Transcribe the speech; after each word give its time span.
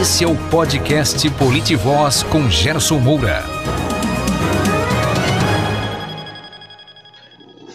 Esse 0.00 0.24
é 0.24 0.26
o 0.26 0.34
podcast 0.34 1.28
Politivoz 1.32 2.22
com 2.22 2.48
Gerson 2.48 2.98
Moura. 2.98 3.44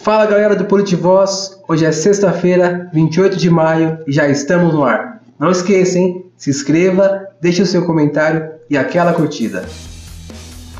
Fala 0.02 0.26
galera 0.26 0.56
do 0.56 0.64
Politivoz, 0.64 1.56
hoje 1.68 1.84
é 1.84 1.92
sexta-feira, 1.92 2.90
28 2.92 3.36
de 3.36 3.48
maio 3.48 3.98
e 4.08 4.12
já 4.12 4.28
estamos 4.28 4.74
no 4.74 4.82
ar. 4.82 5.22
Não 5.38 5.52
esqueça, 5.52 6.00
hein? 6.00 6.26
Se 6.36 6.50
inscreva, 6.50 7.28
deixe 7.40 7.62
o 7.62 7.66
seu 7.66 7.86
comentário 7.86 8.50
e 8.68 8.76
aquela 8.76 9.12
curtida. 9.12 9.64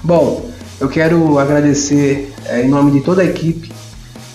Bom, 0.02 0.50
eu 0.80 0.88
quero 0.88 1.38
agradecer 1.38 2.34
é, 2.46 2.62
em 2.62 2.68
nome 2.68 2.90
de 2.90 3.02
toda 3.02 3.22
a 3.22 3.24
equipe 3.24 3.70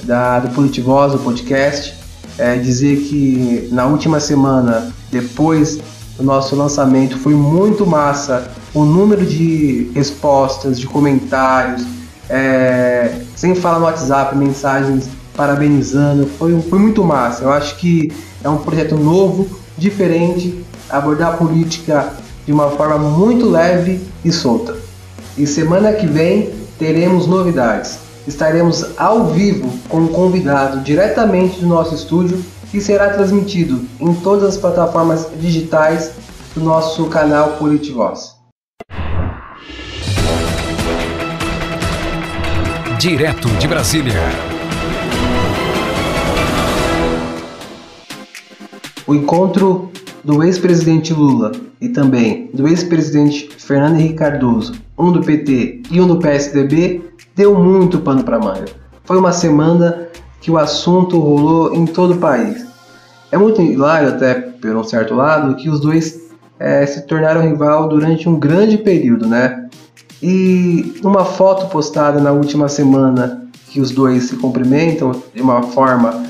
da, 0.03 0.39
do 0.39 0.55
Politivoz, 0.55 1.11
do 1.11 1.19
podcast, 1.19 1.93
é, 2.37 2.55
dizer 2.55 3.01
que 3.01 3.67
na 3.69 3.85
última 3.85 4.21
semana, 4.21 4.93
depois 5.11 5.77
do 6.17 6.23
nosso 6.23 6.55
lançamento, 6.55 7.17
foi 7.17 7.33
muito 7.33 7.85
massa 7.85 8.51
o 8.73 8.83
número 8.83 9.25
de 9.25 9.91
respostas, 9.93 10.79
de 10.79 10.87
comentários, 10.87 11.85
é, 12.29 13.21
sem 13.35 13.55
falar 13.55 13.79
no 13.79 13.85
WhatsApp, 13.85 14.35
mensagens 14.37 15.09
parabenizando, 15.35 16.27
foi, 16.37 16.59
foi 16.61 16.79
muito 16.79 17.03
massa. 17.03 17.43
Eu 17.43 17.51
acho 17.51 17.77
que 17.77 18.11
é 18.43 18.49
um 18.49 18.57
projeto 18.57 18.95
novo, 18.95 19.47
diferente, 19.77 20.63
abordar 20.89 21.33
a 21.33 21.37
política 21.37 22.13
de 22.45 22.51
uma 22.51 22.69
forma 22.71 22.97
muito 22.97 23.49
leve 23.49 24.01
e 24.23 24.31
solta. 24.31 24.75
E 25.37 25.47
semana 25.47 25.93
que 25.93 26.05
vem 26.05 26.49
teremos 26.77 27.27
novidades. 27.27 27.99
Estaremos 28.27 28.85
ao 28.97 29.27
vivo 29.27 29.71
com 29.89 29.97
um 29.97 30.07
convidado 30.07 30.81
diretamente 30.81 31.59
do 31.59 31.67
nosso 31.67 31.95
estúdio 31.95 32.43
e 32.73 32.79
será 32.79 33.09
transmitido 33.09 33.85
em 34.00 34.13
todas 34.15 34.44
as 34.44 34.57
plataformas 34.57 35.27
digitais 35.39 36.13
do 36.56 36.62
nosso 36.62 37.07
canal 37.07 37.57
Politivoz. 37.57 38.35
Direto 42.97 43.50
de 43.57 43.68
Brasília. 43.68 44.13
O 49.07 49.15
encontro 49.15 49.91
do 50.23 50.44
ex-presidente 50.44 51.13
Lula 51.13 51.51
e 51.81 51.89
também 51.89 52.50
do 52.53 52.68
ex-presidente 52.68 53.50
Fernando 53.57 53.95
Henrique 53.95 54.15
Cardoso, 54.15 54.73
um 54.97 55.12
do 55.12 55.21
PT 55.21 55.81
e 55.89 56.00
um 56.00 56.07
do 56.07 56.19
PSDB, 56.19 57.01
deu 57.35 57.57
muito 57.57 58.00
pano 58.00 58.23
para 58.23 58.39
manga. 58.39 58.65
Foi 59.03 59.18
uma 59.18 59.31
semana 59.31 60.07
que 60.41 60.51
o 60.51 60.57
assunto 60.57 61.19
rolou 61.19 61.73
em 61.73 61.85
todo 61.85 62.15
o 62.15 62.17
país. 62.17 62.65
É 63.31 63.38
muito 63.38 63.61
hilário, 63.61 64.09
até 64.09 64.33
por 64.33 64.75
um 64.75 64.83
certo 64.83 65.13
lado, 65.13 65.55
que 65.55 65.69
os 65.69 65.79
dois 65.79 66.19
é, 66.59 66.85
se 66.85 67.03
tornaram 67.03 67.41
rival 67.41 67.88
durante 67.88 68.27
um 68.27 68.38
grande 68.38 68.77
período, 68.77 69.25
né? 69.27 69.69
E 70.21 70.99
numa 71.01 71.23
foto 71.23 71.67
postada 71.67 72.19
na 72.19 72.31
última 72.31 72.67
semana 72.67 73.47
que 73.69 73.79
os 73.79 73.91
dois 73.91 74.25
se 74.25 74.35
cumprimentam 74.35 75.11
de 75.33 75.41
uma 75.41 75.63
forma 75.63 76.23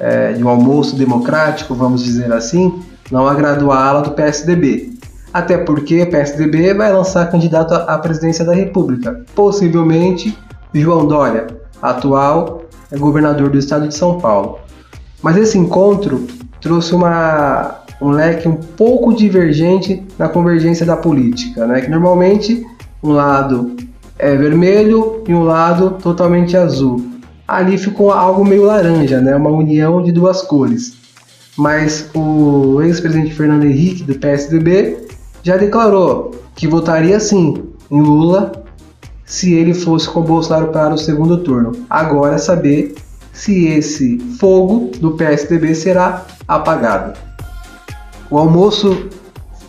é, 0.00 0.32
de 0.32 0.42
um 0.42 0.48
almoço 0.48 0.96
democrático, 0.96 1.74
vamos 1.74 2.02
dizer 2.02 2.32
assim, 2.32 2.82
não 3.10 3.28
agradou 3.28 3.70
a 3.70 3.84
ala 3.84 4.02
do 4.02 4.12
PSDB. 4.12 4.94
Até 5.32 5.58
porque 5.58 6.02
o 6.02 6.10
PSDB 6.10 6.72
vai 6.72 6.92
lançar 6.92 7.30
candidato 7.30 7.74
à 7.74 7.98
presidência 7.98 8.44
da 8.44 8.54
República, 8.54 9.22
possivelmente 9.34 10.36
João 10.72 11.06
Dória, 11.06 11.46
atual 11.80 12.65
governador 12.92 13.50
do 13.50 13.58
estado 13.58 13.88
de 13.88 13.94
São 13.94 14.18
Paulo. 14.18 14.58
Mas 15.22 15.36
esse 15.36 15.58
encontro 15.58 16.26
trouxe 16.60 16.94
uma, 16.94 17.80
um 18.00 18.10
leque 18.10 18.46
um 18.46 18.56
pouco 18.56 19.14
divergente 19.14 20.02
na 20.18 20.28
convergência 20.28 20.84
da 20.86 20.96
política, 20.96 21.66
né? 21.66 21.80
que 21.80 21.90
normalmente 21.90 22.64
um 23.02 23.12
lado 23.12 23.76
é 24.18 24.34
vermelho 24.36 25.22
e 25.26 25.34
um 25.34 25.42
lado 25.42 25.90
totalmente 26.02 26.56
azul. 26.56 27.04
Ali 27.46 27.78
ficou 27.78 28.12
algo 28.12 28.44
meio 28.44 28.64
laranja, 28.64 29.20
né? 29.20 29.34
uma 29.34 29.50
união 29.50 30.02
de 30.02 30.12
duas 30.12 30.42
cores 30.42 31.06
mas 31.56 32.10
o 32.14 32.82
ex-presidente 32.82 33.34
Fernando 33.34 33.64
Henrique, 33.64 34.02
do 34.02 34.14
PSDB, 34.14 35.06
já 35.42 35.56
declarou 35.56 36.32
que 36.54 36.68
votaria 36.68 37.18
sim 37.18 37.64
em 37.90 38.02
Lula 38.02 38.64
se 39.26 39.52
ele 39.52 39.74
fosse 39.74 40.08
com 40.08 40.22
Bolsonaro 40.22 40.68
para 40.68 40.94
o 40.94 40.98
segundo 40.98 41.38
turno. 41.38 41.72
Agora 41.90 42.36
é 42.36 42.38
saber 42.38 42.94
se 43.32 43.66
esse 43.66 44.18
fogo 44.38 44.92
do 44.98 45.12
PSDB 45.12 45.74
será 45.74 46.24
apagado. 46.48 47.18
O 48.30 48.38
almoço 48.38 49.08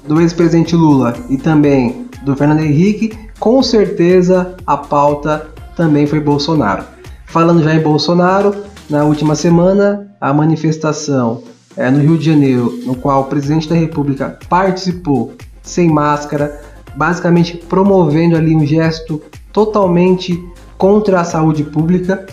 do 0.07 0.21
ex-presidente 0.21 0.75
Lula 0.75 1.15
e 1.29 1.37
também 1.37 2.07
do 2.23 2.35
Fernando 2.35 2.61
Henrique, 2.61 3.17
com 3.39 3.61
certeza 3.61 4.55
a 4.65 4.77
pauta 4.77 5.47
também 5.75 6.07
foi 6.07 6.19
Bolsonaro. 6.19 6.85
Falando 7.25 7.61
já 7.61 7.75
em 7.75 7.81
Bolsonaro, 7.81 8.55
na 8.89 9.03
última 9.03 9.35
semana, 9.35 10.07
a 10.19 10.33
manifestação 10.33 11.43
é, 11.75 11.91
no 11.91 11.99
Rio 11.99 12.17
de 12.17 12.25
Janeiro, 12.25 12.79
no 12.85 12.95
qual 12.95 13.21
o 13.21 13.25
presidente 13.25 13.67
da 13.67 13.75
República 13.75 14.39
participou 14.49 15.33
sem 15.61 15.89
máscara, 15.89 16.59
basicamente 16.95 17.57
promovendo 17.57 18.35
ali 18.35 18.55
um 18.55 18.65
gesto 18.65 19.21
totalmente 19.51 20.43
contra 20.77 21.21
a 21.21 21.23
saúde 21.23 21.63
pública, 21.63 22.25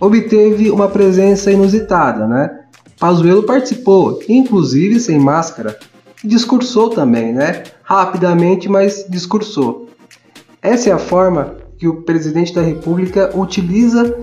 obteve 0.00 0.70
uma 0.70 0.88
presença 0.88 1.50
inusitada, 1.50 2.26
né? 2.26 2.60
Pazuello 2.98 3.44
participou, 3.44 4.20
inclusive 4.28 4.98
sem 4.98 5.18
máscara, 5.18 5.78
e 6.22 6.26
discursou 6.26 6.90
também, 6.90 7.32
né? 7.32 7.62
Rapidamente, 7.82 8.68
mas 8.68 9.06
discursou. 9.08 9.88
Essa 10.60 10.90
é 10.90 10.92
a 10.92 10.98
forma 10.98 11.56
que 11.78 11.86
o 11.86 12.02
presidente 12.02 12.52
da 12.52 12.60
República 12.60 13.30
utiliza 13.36 14.16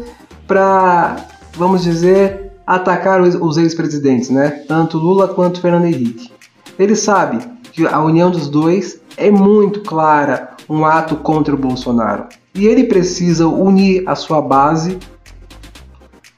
para, 0.45 1.15
vamos 1.53 1.83
dizer, 1.83 2.51
atacar 2.67 3.21
os 3.21 3.57
ex-presidentes, 3.57 4.29
né? 4.29 4.49
Tanto 4.67 4.97
Lula 4.97 5.29
quanto 5.29 5.61
Fernando 5.61 5.85
Henrique. 5.85 6.31
Ele 6.77 6.95
sabe 6.95 7.39
que 7.71 7.87
a 7.87 8.01
união 8.01 8.29
dos 8.29 8.49
dois 8.49 8.99
é 9.17 9.31
muito 9.31 9.81
clara, 9.81 10.51
um 10.69 10.85
ato 10.85 11.15
contra 11.17 11.53
o 11.53 11.57
Bolsonaro. 11.57 12.25
E 12.53 12.65
ele 12.65 12.85
precisa 12.85 13.47
unir 13.47 14.03
a 14.07 14.15
sua 14.15 14.41
base 14.41 14.97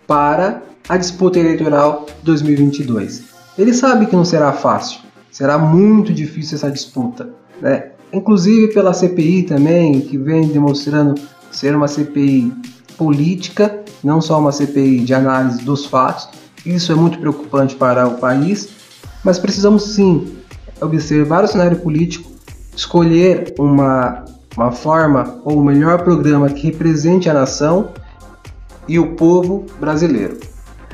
para 0.05 0.61
a 0.87 0.97
disputa 0.97 1.39
eleitoral 1.39 2.05
2022. 2.23 3.23
Ele 3.57 3.73
sabe 3.73 4.05
que 4.05 4.15
não 4.15 4.25
será 4.25 4.53
fácil, 4.53 5.01
será 5.31 5.57
muito 5.57 6.13
difícil 6.13 6.55
essa 6.55 6.71
disputa, 6.71 7.29
né? 7.61 7.91
Inclusive 8.13 8.73
pela 8.73 8.93
CPI 8.93 9.43
também, 9.43 9.99
que 9.99 10.17
vem 10.17 10.47
demonstrando 10.47 11.15
ser 11.51 11.75
uma 11.75 11.87
CPI 11.87 12.53
política, 12.97 13.83
não 14.03 14.21
só 14.21 14.39
uma 14.39 14.51
CPI 14.51 15.01
de 15.01 15.13
análise 15.13 15.63
dos 15.63 15.85
fatos. 15.85 16.29
Isso 16.65 16.91
é 16.91 16.95
muito 16.95 17.19
preocupante 17.19 17.75
para 17.75 18.07
o 18.07 18.17
país, 18.17 18.69
mas 19.23 19.37
precisamos 19.37 19.93
sim 19.93 20.37
observar 20.79 21.43
o 21.43 21.47
cenário 21.47 21.77
político, 21.79 22.31
escolher 22.77 23.55
uma, 23.57 24.23
uma 24.55 24.71
forma 24.71 25.39
ou 25.43 25.57
o 25.57 25.65
melhor 25.65 26.03
programa 26.03 26.47
que 26.47 26.67
represente 26.67 27.27
a 27.27 27.33
nação 27.33 27.89
e 28.87 28.99
o 28.99 29.15
povo 29.15 29.65
brasileiro. 29.79 30.37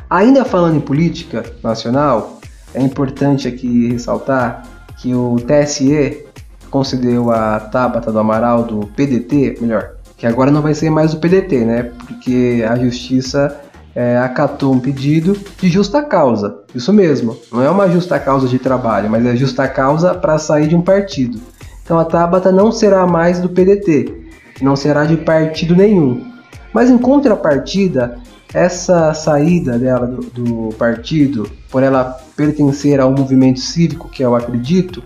Ainda 0.10 0.46
falando 0.46 0.78
em 0.78 0.80
política 0.80 1.44
nacional, 1.62 2.40
é 2.74 2.82
importante 2.82 3.48
aqui 3.48 3.90
ressaltar 3.90 4.64
que 4.98 5.14
o 5.14 5.36
TSE 5.36 6.26
concedeu 6.72 7.30
a 7.30 7.60
Tabata 7.60 8.12
do 8.12 8.18
Amaral 8.18 8.64
do 8.64 8.88
PDT, 8.96 9.58
melhor, 9.60 9.96
que 10.18 10.26
agora 10.26 10.50
não 10.50 10.62
vai 10.62 10.74
ser 10.74 10.90
mais 10.90 11.14
o 11.14 11.18
PDT, 11.18 11.66
né? 11.66 11.92
Porque 12.08 12.66
a 12.68 12.76
justiça 12.78 13.60
é, 13.94 14.18
acatou 14.18 14.74
um 14.74 14.80
pedido 14.80 15.38
de 15.60 15.70
justa 15.70 16.02
causa. 16.02 16.60
Isso 16.74 16.94
mesmo, 16.94 17.38
não 17.52 17.62
é 17.62 17.70
uma 17.70 17.90
justa 17.90 18.18
causa 18.20 18.48
de 18.48 18.58
trabalho, 18.58 19.10
mas 19.10 19.26
é 19.26 19.36
justa 19.36 19.68
causa 19.68 20.16
para 20.16 20.38
sair 20.38 20.68
de 20.68 20.76
um 20.76 20.82
partido. 20.82 21.40
Então 21.84 22.00
a 22.00 22.06
Tabata 22.06 22.52
não 22.52 22.72
será 22.72 23.06
mais 23.06 23.40
do 23.40 23.50
PDT, 23.50 24.14
não 24.62 24.76
será 24.76 25.06
de 25.06 25.18
partido 25.18 25.76
nenhum. 25.76 26.32
Mas 26.74 26.90
em 26.90 26.98
contrapartida, 26.98 28.18
essa 28.54 29.14
saída 29.14 29.78
dela 29.78 30.08
do, 30.08 30.22
do 30.22 30.76
partido, 30.76 31.50
por 31.70 31.84
ela 31.84 32.18
pertencer 32.36 33.00
ao 33.00 33.12
movimento 33.12 33.60
cívico, 33.60 34.10
que 34.10 34.24
eu 34.24 34.36
acredito, 34.36 35.04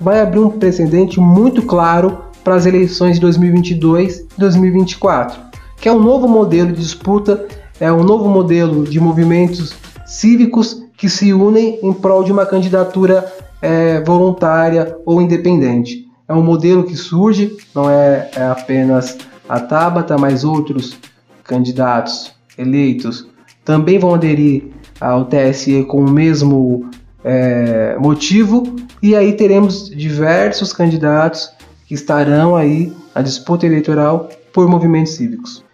vai 0.00 0.20
abrir 0.20 0.38
um 0.38 0.50
precedente 0.50 1.20
muito 1.20 1.62
claro 1.62 2.18
para 2.42 2.54
as 2.54 2.66
eleições 2.66 3.16
de 3.16 3.20
2022 3.20 4.20
e 4.20 4.26
2024, 4.38 5.40
que 5.80 5.88
é 5.88 5.92
um 5.92 6.00
novo 6.00 6.28
modelo 6.28 6.72
de 6.72 6.80
disputa, 6.80 7.46
é 7.80 7.92
um 7.92 8.02
novo 8.02 8.28
modelo 8.28 8.84
de 8.84 8.98
movimentos 8.98 9.74
cívicos 10.06 10.82
que 10.96 11.08
se 11.08 11.32
unem 11.32 11.78
em 11.82 11.92
prol 11.92 12.24
de 12.24 12.32
uma 12.32 12.46
candidatura 12.46 13.30
é, 13.60 14.00
voluntária 14.00 14.96
ou 15.04 15.20
independente. 15.20 16.08
É 16.28 16.34
um 16.34 16.42
modelo 16.42 16.84
que 16.84 16.96
surge, 16.96 17.56
não 17.74 17.88
é, 17.90 18.30
é 18.34 18.42
apenas 18.42 19.16
a 19.48 19.58
Tabata, 19.60 20.16
mas 20.18 20.44
outros 20.44 20.98
candidatos 21.42 22.34
eleitos 22.56 23.26
também 23.64 23.98
vão 23.98 24.14
aderir 24.14 24.64
ao 25.00 25.24
TSE 25.24 25.84
com 25.84 26.04
o 26.04 26.10
mesmo 26.10 26.90
é, 27.24 27.96
motivo, 27.98 28.76
e 29.02 29.14
aí 29.14 29.32
teremos 29.34 29.90
diversos 29.90 30.72
candidatos 30.72 31.50
que 31.86 31.94
estarão 31.94 32.56
aí 32.56 32.92
à 33.14 33.22
disputa 33.22 33.66
eleitoral 33.66 34.28
por 34.52 34.68
movimentos 34.68 35.14
cívicos. 35.14 35.64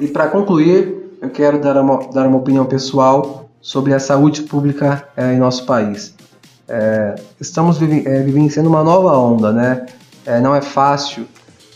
E 0.00 0.06
para 0.08 0.28
concluir, 0.28 0.94
eu 1.22 1.30
quero 1.30 1.60
dar 1.60 1.80
uma, 1.80 1.98
dar 2.12 2.26
uma 2.26 2.38
opinião 2.38 2.66
pessoal 2.66 3.48
sobre 3.60 3.94
a 3.94 3.98
saúde 3.98 4.42
pública 4.42 5.08
é, 5.16 5.32
em 5.32 5.38
nosso 5.38 5.64
país. 5.66 6.15
É, 6.68 7.14
estamos 7.40 7.78
vivi 7.78 8.06
é, 8.06 8.22
vivenciando 8.22 8.68
uma 8.68 8.82
nova 8.82 9.16
onda, 9.16 9.52
né? 9.52 9.86
É, 10.24 10.40
não 10.40 10.54
é 10.54 10.60
fácil 10.60 11.26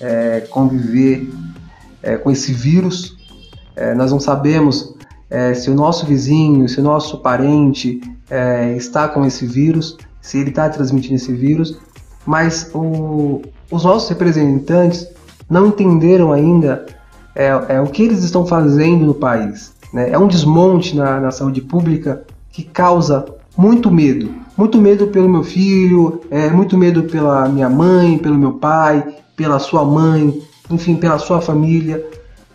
é, 0.01 0.41
conviver 0.51 1.33
é, 2.03 2.17
com 2.17 2.31
esse 2.31 2.53
vírus. 2.53 3.17
nós 3.97 4.11
não 4.11 4.21
sabemos 4.21 4.95
se 5.55 5.71
o 5.71 5.75
nosso 5.75 6.05
vizinho, 6.05 6.69
se 6.69 6.81
o 6.81 6.83
nosso 6.83 7.19
parente 7.19 8.01
está 8.77 9.09
com 9.09 9.25
esse 9.25 9.47
vírus, 9.47 9.97
se 10.21 10.39
ele 10.39 10.51
está 10.51 10.69
transmitindo 10.69 11.15
esse 11.15 11.33
vírus, 11.33 11.79
mas 12.27 12.71
o, 12.75 13.41
os 13.71 13.85
nossos 13.85 14.09
representantes 14.09 15.09
não 15.49 15.67
entenderam 15.67 16.33
ainda 16.33 16.85
é, 17.35 17.49
é, 17.69 17.81
o 17.81 17.87
que 17.87 18.03
eles 18.03 18.23
estão 18.23 18.47
fazendo 18.47 19.05
no 19.05 19.15
país. 19.15 19.73
Né? 19.93 20.11
É 20.11 20.19
um 20.19 20.29
desmonte 20.29 20.97
na, 20.97 21.21
na, 21.21 21.31
saúde 21.31 21.61
pública 21.61 22.23
que 22.51 22.63
causa 22.63 23.25
muito 23.57 23.91
medo. 23.91 24.33
Muito 24.61 24.79
medo 24.79 25.07
pelo 25.07 25.27
meu 25.27 25.43
filho, 25.43 26.21
é, 26.31 26.51
muito 26.51 26.77
medo 26.77 27.05
pela 27.05 27.49
minha 27.49 27.71
mãe, 27.71 28.19
pelo 28.19 28.35
meu 28.35 28.53
pai, 28.53 29.17
pela 29.35 29.59
sua 29.59 29.87
mãe, 29.87 30.39
enfim, 30.71 30.97
pela 30.97 31.19
sua 31.19 31.41
família. 31.41 32.05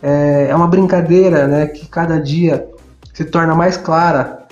É, 0.00 0.46
é 0.48 0.54
uma 0.54 0.68
brincadeira 0.68 1.48
né, 1.48 1.66
que 1.66 1.84
cada 1.88 2.20
dia 2.20 2.64
se 3.12 3.24
torna 3.24 3.56
mais 3.56 3.76
clara 3.76 4.46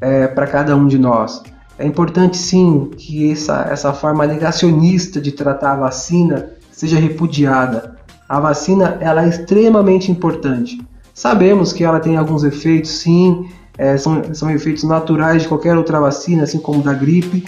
é, 0.00 0.28
para 0.28 0.46
cada 0.46 0.74
um 0.74 0.86
de 0.86 0.98
nós. 0.98 1.42
É 1.78 1.86
importante 1.86 2.38
sim 2.38 2.90
que 2.96 3.30
essa, 3.30 3.68
essa 3.70 3.92
forma 3.92 4.26
negacionista 4.26 5.20
de 5.20 5.32
tratar 5.32 5.72
a 5.72 5.80
vacina 5.80 6.52
seja 6.72 6.98
repudiada. 6.98 7.98
A 8.26 8.40
vacina 8.40 8.96
ela 8.98 9.26
é 9.26 9.28
extremamente 9.28 10.10
importante. 10.10 10.80
Sabemos 11.12 11.70
que 11.70 11.84
ela 11.84 12.00
tem 12.00 12.16
alguns 12.16 12.44
efeitos, 12.44 12.92
sim, 12.92 13.46
é, 13.76 13.96
são, 13.96 14.34
são 14.34 14.50
efeitos 14.50 14.84
naturais 14.84 15.42
de 15.42 15.48
qualquer 15.48 15.76
outra 15.76 16.00
vacina, 16.00 16.44
assim 16.44 16.58
como 16.58 16.82
da 16.82 16.92
gripe, 16.92 17.44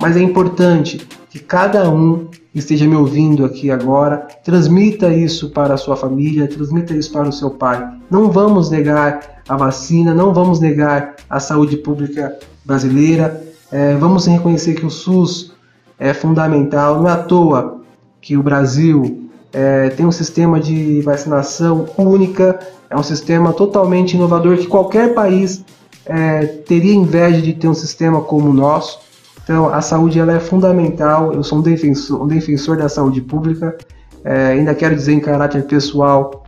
mas 0.00 0.16
é 0.16 0.20
importante 0.20 1.06
que 1.30 1.38
cada 1.38 1.90
um 1.90 2.28
esteja 2.54 2.86
me 2.86 2.96
ouvindo 2.96 3.44
aqui 3.44 3.70
agora, 3.70 4.26
transmita 4.42 5.12
isso 5.12 5.50
para 5.50 5.74
a 5.74 5.76
sua 5.76 5.96
família, 5.96 6.48
transmita 6.48 6.94
isso 6.94 7.12
para 7.12 7.28
o 7.28 7.32
seu 7.32 7.50
pai. 7.50 7.86
Não 8.10 8.30
vamos 8.30 8.70
negar 8.70 9.42
a 9.46 9.56
vacina, 9.56 10.14
não 10.14 10.32
vamos 10.32 10.58
negar 10.58 11.16
a 11.28 11.38
saúde 11.38 11.76
pública 11.76 12.38
brasileira. 12.64 13.42
É, 13.70 13.94
vamos 13.96 14.26
reconhecer 14.26 14.74
que 14.74 14.86
o 14.86 14.90
SUS 14.90 15.52
é 15.98 16.14
fundamental. 16.14 17.00
Não 17.00 17.08
é 17.08 17.12
à 17.12 17.18
toa 17.18 17.82
que 18.20 18.36
o 18.36 18.42
Brasil 18.42 19.25
é, 19.56 19.88
tem 19.88 20.04
um 20.04 20.12
sistema 20.12 20.60
de 20.60 21.00
vacinação 21.00 21.86
única, 21.96 22.60
é 22.90 22.94
um 22.94 23.02
sistema 23.02 23.54
totalmente 23.54 24.14
inovador 24.14 24.58
que 24.58 24.66
qualquer 24.66 25.14
país 25.14 25.64
é, 26.04 26.44
teria 26.44 26.92
inveja 26.92 27.40
de 27.40 27.54
ter 27.54 27.66
um 27.66 27.72
sistema 27.72 28.20
como 28.20 28.50
o 28.50 28.52
nosso. 28.52 29.00
Então, 29.42 29.72
a 29.72 29.80
saúde 29.80 30.18
ela 30.20 30.34
é 30.34 30.40
fundamental. 30.40 31.32
Eu 31.32 31.42
sou 31.42 31.60
um 31.60 31.62
defensor, 31.62 32.22
um 32.22 32.26
defensor 32.26 32.76
da 32.76 32.86
saúde 32.86 33.22
pública. 33.22 33.78
É, 34.22 34.48
ainda 34.48 34.74
quero 34.74 34.94
dizer 34.94 35.14
em 35.14 35.20
caráter 35.20 35.64
pessoal 35.64 36.44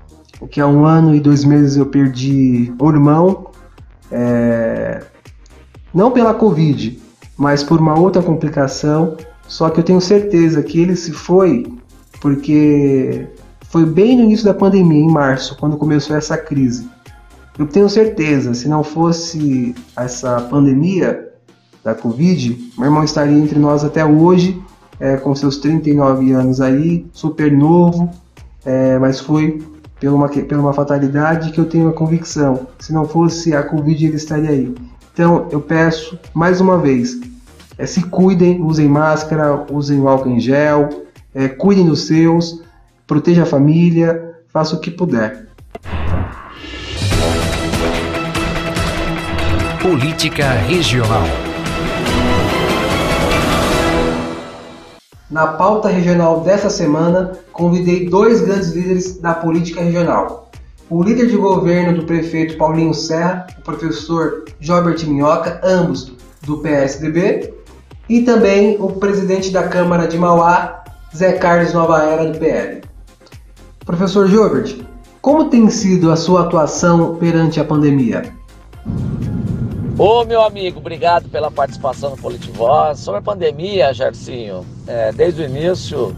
que 0.50 0.60
há 0.60 0.66
um 0.66 0.84
ano 0.84 1.14
e 1.14 1.20
dois 1.20 1.46
meses 1.46 1.78
eu 1.78 1.86
perdi 1.86 2.70
um 2.78 2.90
irmão, 2.90 3.46
é, 4.12 5.02
não 5.94 6.10
pela 6.10 6.34
Covid, 6.34 7.00
mas 7.38 7.62
por 7.62 7.80
uma 7.80 7.98
outra 7.98 8.22
complicação. 8.22 9.16
Só 9.46 9.70
que 9.70 9.80
eu 9.80 9.84
tenho 9.84 10.00
certeza 10.00 10.62
que 10.62 10.78
ele 10.78 10.94
se 10.94 11.10
foi 11.10 11.64
porque 12.20 13.26
foi 13.68 13.84
bem 13.84 14.16
no 14.16 14.24
início 14.24 14.44
da 14.44 14.54
pandemia, 14.54 15.02
em 15.02 15.10
março, 15.10 15.56
quando 15.58 15.76
começou 15.76 16.16
essa 16.16 16.36
crise. 16.36 16.88
Eu 17.58 17.66
tenho 17.66 17.88
certeza, 17.88 18.54
se 18.54 18.68
não 18.68 18.84
fosse 18.84 19.74
essa 19.96 20.40
pandemia 20.42 21.28
da 21.82 21.94
Covid, 21.94 22.56
meu 22.76 22.86
irmão 22.86 23.02
estaria 23.02 23.36
entre 23.36 23.58
nós 23.58 23.84
até 23.84 24.04
hoje, 24.04 24.62
é, 25.00 25.16
com 25.16 25.34
seus 25.34 25.58
39 25.58 26.32
anos 26.32 26.60
aí, 26.60 27.06
super 27.12 27.50
novo, 27.50 28.10
é, 28.64 28.98
mas 28.98 29.20
foi 29.20 29.62
pela 30.00 30.14
uma, 30.14 30.30
uma 30.52 30.72
fatalidade 30.72 31.50
que 31.50 31.58
eu 31.58 31.64
tenho 31.64 31.88
a 31.88 31.92
convicção. 31.92 32.66
Se 32.78 32.92
não 32.92 33.06
fosse 33.06 33.54
a 33.54 33.62
Covid, 33.62 34.06
ele 34.06 34.16
estaria 34.16 34.50
aí. 34.50 34.74
Então 35.12 35.48
eu 35.50 35.60
peço 35.60 36.18
mais 36.32 36.60
uma 36.60 36.78
vez, 36.78 37.18
é, 37.76 37.86
se 37.86 38.02
cuidem, 38.02 38.62
usem 38.62 38.88
máscara, 38.88 39.66
usem 39.70 40.06
álcool 40.06 40.30
em 40.30 40.40
gel, 40.40 40.88
é, 41.38 41.48
cuidem 41.48 41.86
dos 41.86 42.08
seus, 42.08 42.60
proteja 43.06 43.44
a 43.44 43.46
família, 43.46 44.34
faça 44.48 44.74
o 44.74 44.80
que 44.80 44.90
puder. 44.90 45.46
Política 49.80 50.50
Regional. 50.50 51.22
Na 55.30 55.46
pauta 55.46 55.88
regional 55.88 56.40
dessa 56.40 56.68
semana, 56.68 57.38
convidei 57.52 58.08
dois 58.08 58.40
grandes 58.40 58.72
líderes 58.72 59.18
da 59.18 59.32
política 59.32 59.80
regional 59.80 60.48
o 60.90 61.02
líder 61.02 61.26
de 61.26 61.36
governo 61.36 61.98
do 61.98 62.06
prefeito 62.06 62.56
Paulinho 62.56 62.94
Serra, 62.94 63.46
o 63.58 63.62
professor 63.62 64.44
Jobert 64.58 65.04
Minhoca, 65.06 65.60
ambos 65.62 66.12
do 66.42 66.58
PSDB, 66.58 67.52
e 68.08 68.22
também 68.22 68.76
o 68.80 68.92
presidente 68.92 69.50
da 69.50 69.68
Câmara 69.68 70.08
de 70.08 70.16
Mauá, 70.16 70.77
Zé 71.16 71.32
Carlos 71.32 71.72
Nova 71.72 72.02
Era, 72.02 72.30
do 72.30 72.38
PL. 72.38 72.82
Professor 73.84 74.28
Jobert, 74.28 74.78
como 75.22 75.48
tem 75.48 75.70
sido 75.70 76.10
a 76.12 76.16
sua 76.16 76.42
atuação 76.42 77.16
perante 77.16 77.58
a 77.58 77.64
pandemia? 77.64 78.34
Ô 79.98 80.24
meu 80.24 80.42
amigo, 80.42 80.78
obrigado 80.78 81.28
pela 81.30 81.50
participação 81.50 82.10
no 82.10 82.16
Politivoz. 82.18 82.98
Sobre 82.98 83.20
a 83.20 83.22
pandemia, 83.22 83.92
Gercinho, 83.92 84.64
é, 84.86 85.10
desde 85.10 85.42
o 85.42 85.44
início 85.46 86.14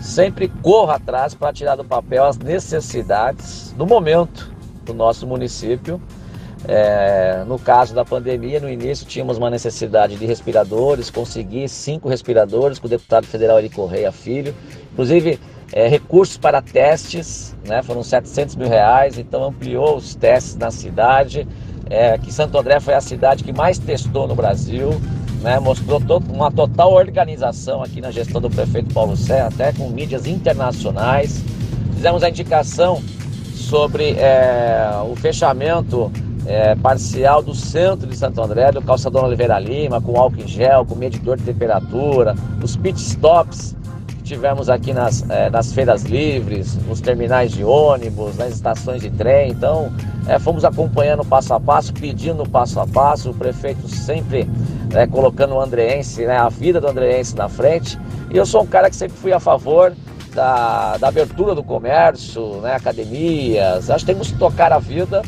sempre 0.00 0.48
corra 0.62 0.96
atrás 0.96 1.34
para 1.34 1.52
tirar 1.52 1.76
do 1.76 1.84
papel 1.84 2.24
as 2.24 2.36
necessidades 2.36 3.72
do 3.76 3.86
momento 3.86 4.52
do 4.84 4.92
nosso 4.92 5.26
município. 5.26 6.00
É, 6.66 7.44
no 7.46 7.58
caso 7.58 7.94
da 7.94 8.04
pandemia, 8.04 8.58
no 8.58 8.70
início 8.70 9.06
tínhamos 9.06 9.36
uma 9.36 9.50
necessidade 9.50 10.16
de 10.16 10.24
respiradores, 10.24 11.10
consegui 11.10 11.68
cinco 11.68 12.08
respiradores 12.08 12.78
com 12.78 12.86
o 12.86 12.90
deputado 12.90 13.26
federal 13.26 13.58
Eli 13.58 13.68
Correia 13.68 14.10
Filho, 14.10 14.54
inclusive 14.90 15.38
é, 15.72 15.86
recursos 15.88 16.38
para 16.38 16.62
testes, 16.62 17.54
né, 17.66 17.82
foram 17.82 18.02
700 18.02 18.56
mil 18.56 18.68
reais, 18.68 19.18
então 19.18 19.44
ampliou 19.44 19.96
os 19.96 20.14
testes 20.14 20.56
na 20.56 20.70
cidade, 20.70 21.46
é, 21.90 22.16
que 22.16 22.32
Santo 22.32 22.56
André 22.56 22.80
foi 22.80 22.94
a 22.94 23.00
cidade 23.00 23.44
que 23.44 23.52
mais 23.52 23.78
testou 23.78 24.26
no 24.26 24.34
Brasil, 24.34 24.90
né, 25.42 25.60
mostrou 25.60 26.00
uma 26.30 26.50
total 26.50 26.94
organização 26.94 27.82
aqui 27.82 28.00
na 28.00 28.10
gestão 28.10 28.40
do 28.40 28.48
prefeito 28.48 28.94
Paulo 28.94 29.14
Serra, 29.16 29.48
até 29.48 29.72
com 29.74 29.90
mídias 29.90 30.26
internacionais. 30.26 31.42
Fizemos 31.94 32.22
a 32.22 32.30
indicação 32.30 33.02
sobre 33.54 34.12
é, 34.12 34.88
o 35.10 35.14
fechamento 35.14 36.10
é, 36.46 36.74
parcial 36.74 37.42
do 37.42 37.54
centro 37.54 38.06
de 38.06 38.16
Santo 38.16 38.40
André, 38.42 38.70
do 38.72 38.82
calçadão 38.82 39.24
Oliveira 39.24 39.58
Lima, 39.58 40.00
com 40.00 40.18
álcool 40.18 40.40
em 40.40 40.46
gel, 40.46 40.84
com 40.84 40.94
medidor 40.94 41.36
de 41.36 41.44
temperatura, 41.44 42.34
os 42.62 42.76
pit 42.76 43.00
stops 43.00 43.74
que 44.08 44.22
tivemos 44.22 44.68
aqui 44.68 44.92
nas, 44.92 45.28
é, 45.30 45.48
nas 45.48 45.72
feiras 45.72 46.02
livres, 46.04 46.76
nos 46.86 47.00
terminais 47.00 47.52
de 47.52 47.64
ônibus, 47.64 48.36
nas 48.36 48.52
estações 48.54 49.00
de 49.00 49.10
trem. 49.10 49.50
Então, 49.50 49.92
é, 50.26 50.38
fomos 50.38 50.64
acompanhando 50.64 51.24
passo 51.24 51.54
a 51.54 51.60
passo, 51.60 51.92
pedindo 51.92 52.48
passo 52.48 52.80
a 52.80 52.86
passo, 52.86 53.30
o 53.30 53.34
prefeito 53.34 53.88
sempre 53.88 54.48
né, 54.92 55.06
colocando 55.06 55.54
o 55.54 55.60
andreense, 55.60 56.24
né, 56.26 56.36
a 56.36 56.48
vida 56.48 56.80
do 56.80 56.88
andreense 56.88 57.34
na 57.36 57.48
frente. 57.48 57.98
E 58.30 58.36
eu 58.36 58.46
sou 58.46 58.62
um 58.62 58.66
cara 58.66 58.90
que 58.90 58.96
sempre 58.96 59.16
fui 59.16 59.32
a 59.32 59.40
favor 59.40 59.94
da, 60.34 60.96
da 60.96 61.08
abertura 61.08 61.54
do 61.54 61.62
comércio, 61.62 62.60
né, 62.60 62.74
academias. 62.74 63.90
Acho 63.90 64.04
que 64.04 64.12
temos 64.12 64.30
que 64.30 64.38
tocar 64.38 64.72
a 64.72 64.78
vida. 64.78 65.22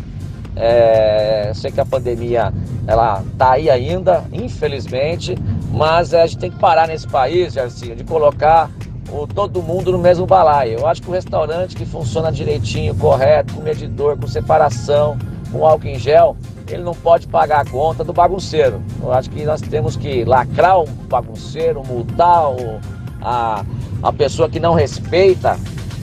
É, 0.57 1.53
sei 1.55 1.71
que 1.71 1.81
a 1.81 1.85
pandemia 1.85 2.53
ela 2.87 3.23
tá 3.37 3.53
aí 3.53 3.69
ainda, 3.69 4.25
infelizmente, 4.33 5.37
mas 5.71 6.15
a 6.15 6.27
gente 6.27 6.39
tem 6.39 6.51
que 6.51 6.59
parar 6.59 6.89
nesse 6.89 7.07
país, 7.07 7.53
Jarcinho, 7.53 7.95
de 7.95 8.05
colocar 8.05 8.71
o, 9.11 9.27
todo 9.27 9.63
mundo 9.63 9.93
no 9.93 9.99
mesmo 9.99 10.27
balaio. 10.27 10.79
Eu 10.79 10.87
acho 10.87 11.03
que 11.03 11.11
o 11.11 11.13
restaurante 11.13 11.77
que 11.77 11.85
funciona 11.85 12.33
direitinho, 12.33 12.95
correto, 12.95 13.55
com 13.55 13.61
medidor, 13.61 14.19
com 14.19 14.27
separação, 14.27 15.19
com 15.53 15.67
álcool 15.67 15.89
em 15.89 15.99
gel, 15.99 16.37
ele 16.69 16.83
não 16.83 16.95
pode 16.95 17.29
pagar 17.29 17.61
a 17.61 17.71
conta 17.71 18.03
do 18.03 18.13
bagunceiro. 18.13 18.83
Eu 19.03 19.13
acho 19.13 19.31
que 19.31 19.45
nós 19.45 19.61
temos 19.61 19.97
que 19.97 20.25
lacrar 20.25 20.81
o 20.81 20.87
bagunceiro, 20.87 21.83
multar 21.87 22.51
o, 22.51 22.81
a, 23.21 23.65
a 24.03 24.13
pessoa 24.13 24.49
que 24.49 24.59
não 24.59 24.75
respeita 24.75 25.57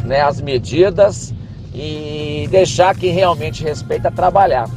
né, 0.04 0.22
as 0.22 0.40
medidas 0.40 1.34
e 1.74 2.48
deixar 2.52 2.96
quem 2.96 3.12
realmente 3.12 3.64
respeita 3.64 4.12
trabalhar. 4.12 4.70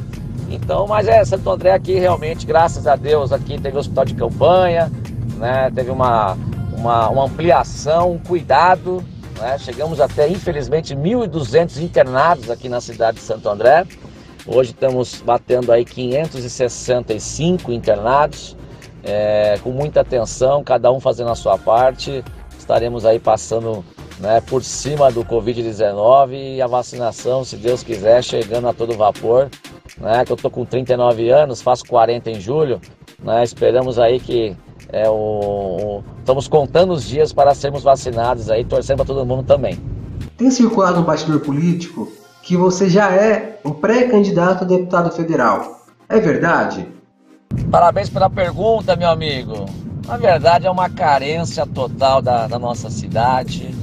Então, 0.48 0.86
mas 0.86 1.08
é, 1.08 1.24
Santo 1.24 1.50
André 1.50 1.72
aqui 1.72 1.94
realmente, 1.94 2.46
graças 2.46 2.86
a 2.86 2.96
Deus, 2.96 3.32
aqui 3.32 3.60
teve 3.60 3.76
hospital 3.76 4.04
de 4.04 4.14
campanha, 4.14 4.90
né? 5.36 5.70
Teve 5.74 5.90
uma, 5.90 6.36
uma, 6.72 7.08
uma 7.08 7.24
ampliação, 7.24 8.12
um 8.12 8.18
cuidado, 8.18 9.04
né? 9.38 9.58
Chegamos 9.58 10.00
até, 10.00 10.28
infelizmente, 10.28 10.94
1.200 10.94 11.82
internados 11.82 12.50
aqui 12.50 12.68
na 12.68 12.80
cidade 12.80 13.18
de 13.18 13.22
Santo 13.24 13.48
André. 13.48 13.84
Hoje 14.46 14.70
estamos 14.70 15.20
batendo 15.20 15.72
aí 15.72 15.84
565 15.84 17.72
internados, 17.72 18.56
é, 19.02 19.58
com 19.62 19.70
muita 19.70 20.00
atenção, 20.00 20.62
cada 20.62 20.92
um 20.92 21.00
fazendo 21.00 21.30
a 21.30 21.34
sua 21.34 21.58
parte. 21.58 22.24
Estaremos 22.56 23.04
aí 23.04 23.18
passando 23.18 23.84
né, 24.18 24.40
por 24.40 24.62
cima 24.62 25.11
do 25.11 25.25
Covid-19 25.25 26.56
e 26.56 26.62
a 26.62 26.66
vacinação, 26.66 27.44
se 27.44 27.56
Deus 27.56 27.82
quiser, 27.82 28.23
chegando 28.23 28.68
a 28.68 28.73
todo 28.73 28.96
vapor. 28.96 29.49
Né, 29.99 30.25
que 30.25 30.32
eu 30.32 30.37
tô 30.37 30.50
com 30.50 30.64
39 30.64 31.30
anos, 31.30 31.62
faço 31.62 31.85
40 31.87 32.30
em 32.30 32.40
julho. 32.40 32.80
Né, 33.23 33.42
esperamos 33.44 33.99
aí 33.99 34.20
que 34.20 34.56
é, 34.92 35.08
o, 35.08 35.12
o, 35.12 36.04
estamos 36.18 36.49
contando 36.49 36.92
os 36.92 37.04
dias 37.04 37.32
para 37.32 37.54
sermos 37.54 37.82
vacinados 37.82 38.50
aí, 38.50 38.64
torcendo 38.64 38.99
para 38.99 39.06
todo 39.06 39.26
mundo 39.26 39.42
também. 39.42 39.78
Tem 40.37 40.50
circulado 40.50 41.00
um 41.00 41.04
bastidor 41.04 41.40
político 41.40 42.11
que 42.42 42.56
você 42.56 42.88
já 42.88 43.11
é 43.11 43.58
um 43.64 43.73
pré-candidato 43.73 44.62
a 44.62 44.66
deputado 44.66 45.11
federal. 45.11 45.87
É 46.08 46.20
verdade? 46.20 46.87
Parabéns 47.70 48.08
pela 48.08 48.30
pergunta, 48.30 48.94
meu 48.94 49.08
amigo. 49.08 49.66
Na 50.06 50.16
verdade, 50.16 50.66
é 50.66 50.70
uma 50.70 50.88
carência 50.88 51.66
total 51.66 52.23
da, 52.23 52.46
da 52.46 52.58
nossa 52.58 52.90
cidade 52.90 53.75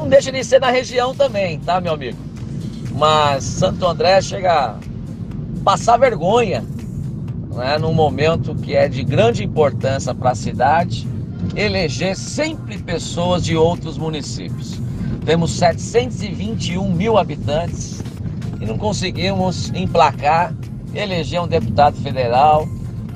não 0.00 0.08
deixa 0.08 0.32
de 0.32 0.42
ser 0.42 0.60
na 0.60 0.70
região 0.70 1.14
também, 1.14 1.58
tá, 1.58 1.78
meu 1.78 1.92
amigo? 1.92 2.16
Mas 2.92 3.44
Santo 3.44 3.86
André 3.86 4.20
chega 4.22 4.52
a 4.52 4.78
passar 5.62 5.98
vergonha, 5.98 6.64
né, 7.54 7.76
num 7.78 7.92
momento 7.92 8.54
que 8.54 8.74
é 8.74 8.88
de 8.88 9.04
grande 9.04 9.44
importância 9.44 10.14
para 10.14 10.30
a 10.30 10.34
cidade, 10.34 11.06
eleger 11.54 12.16
sempre 12.16 12.78
pessoas 12.78 13.44
de 13.44 13.54
outros 13.54 13.98
municípios. 13.98 14.80
Temos 15.26 15.52
721 15.52 16.90
mil 16.90 17.18
habitantes 17.18 18.02
e 18.58 18.64
não 18.64 18.78
conseguimos 18.78 19.70
emplacar, 19.74 20.54
eleger 20.94 21.42
um 21.42 21.46
deputado 21.46 21.96
federal, 22.00 22.66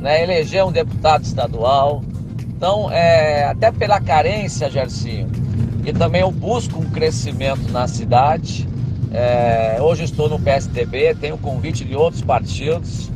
né, 0.00 0.22
eleger 0.22 0.62
um 0.64 0.72
deputado 0.72 1.24
estadual. 1.24 2.02
Então, 2.40 2.90
é, 2.90 3.44
até 3.44 3.72
pela 3.72 4.00
carência, 4.00 4.70
Gercinho, 4.70 5.43
e 5.84 5.92
também 5.92 6.22
eu 6.22 6.30
busco 6.30 6.80
um 6.80 6.88
crescimento 6.90 7.70
na 7.70 7.86
cidade. 7.86 8.66
É, 9.12 9.76
hoje 9.80 10.04
estou 10.04 10.28
no 10.28 10.40
PSDB, 10.40 11.14
tenho 11.14 11.36
convite 11.36 11.84
de 11.84 11.94
outros 11.94 12.22
partidos. 12.22 13.10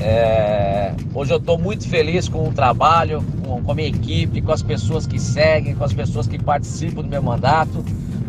É, 0.00 0.92
hoje 1.12 1.32
eu 1.32 1.38
estou 1.38 1.58
muito 1.58 1.88
feliz 1.88 2.28
com 2.28 2.48
o 2.48 2.52
trabalho, 2.52 3.22
com, 3.44 3.62
com, 3.62 3.72
a 3.72 3.74
minha 3.74 3.88
equipe, 3.88 4.40
com 4.40 4.52
as 4.52 4.62
pessoas 4.62 5.06
que 5.06 5.18
seguem, 5.18 5.74
com 5.74 5.84
as 5.84 5.92
pessoas 5.92 6.26
que 6.26 6.38
participam 6.38 7.02
do 7.02 7.08
meu 7.08 7.22
mandato. 7.22 7.84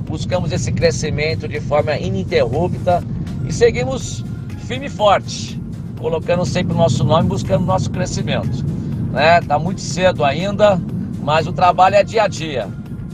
Buscamos 0.08 0.52
esse 0.52 0.72
crescimento 0.72 1.48
de 1.48 1.60
forma 1.60 1.96
ininterrupta 1.98 3.04
e 3.48 3.54
seguimos 3.54 4.24
firme 4.66 4.88
e 4.88 4.90
forte, 4.90 5.62
colocando 6.00 6.46
sempre 6.46 6.74
o 6.74 6.78
nosso 6.78 7.04
nome, 7.04 7.30
buscando 7.30 7.66
nosso 7.66 7.90
crescimento. 7.92 8.66
Né? 9.12 9.42
Tá 9.42 9.58
muito 9.58 9.82
cedo 9.82 10.24
ainda, 10.24 10.82
mas 11.22 11.48
o 11.48 11.54
trabalho 11.54 11.96
é 11.96 12.04
dia 12.04 12.24
a 12.24 12.28
dia. 12.28 12.68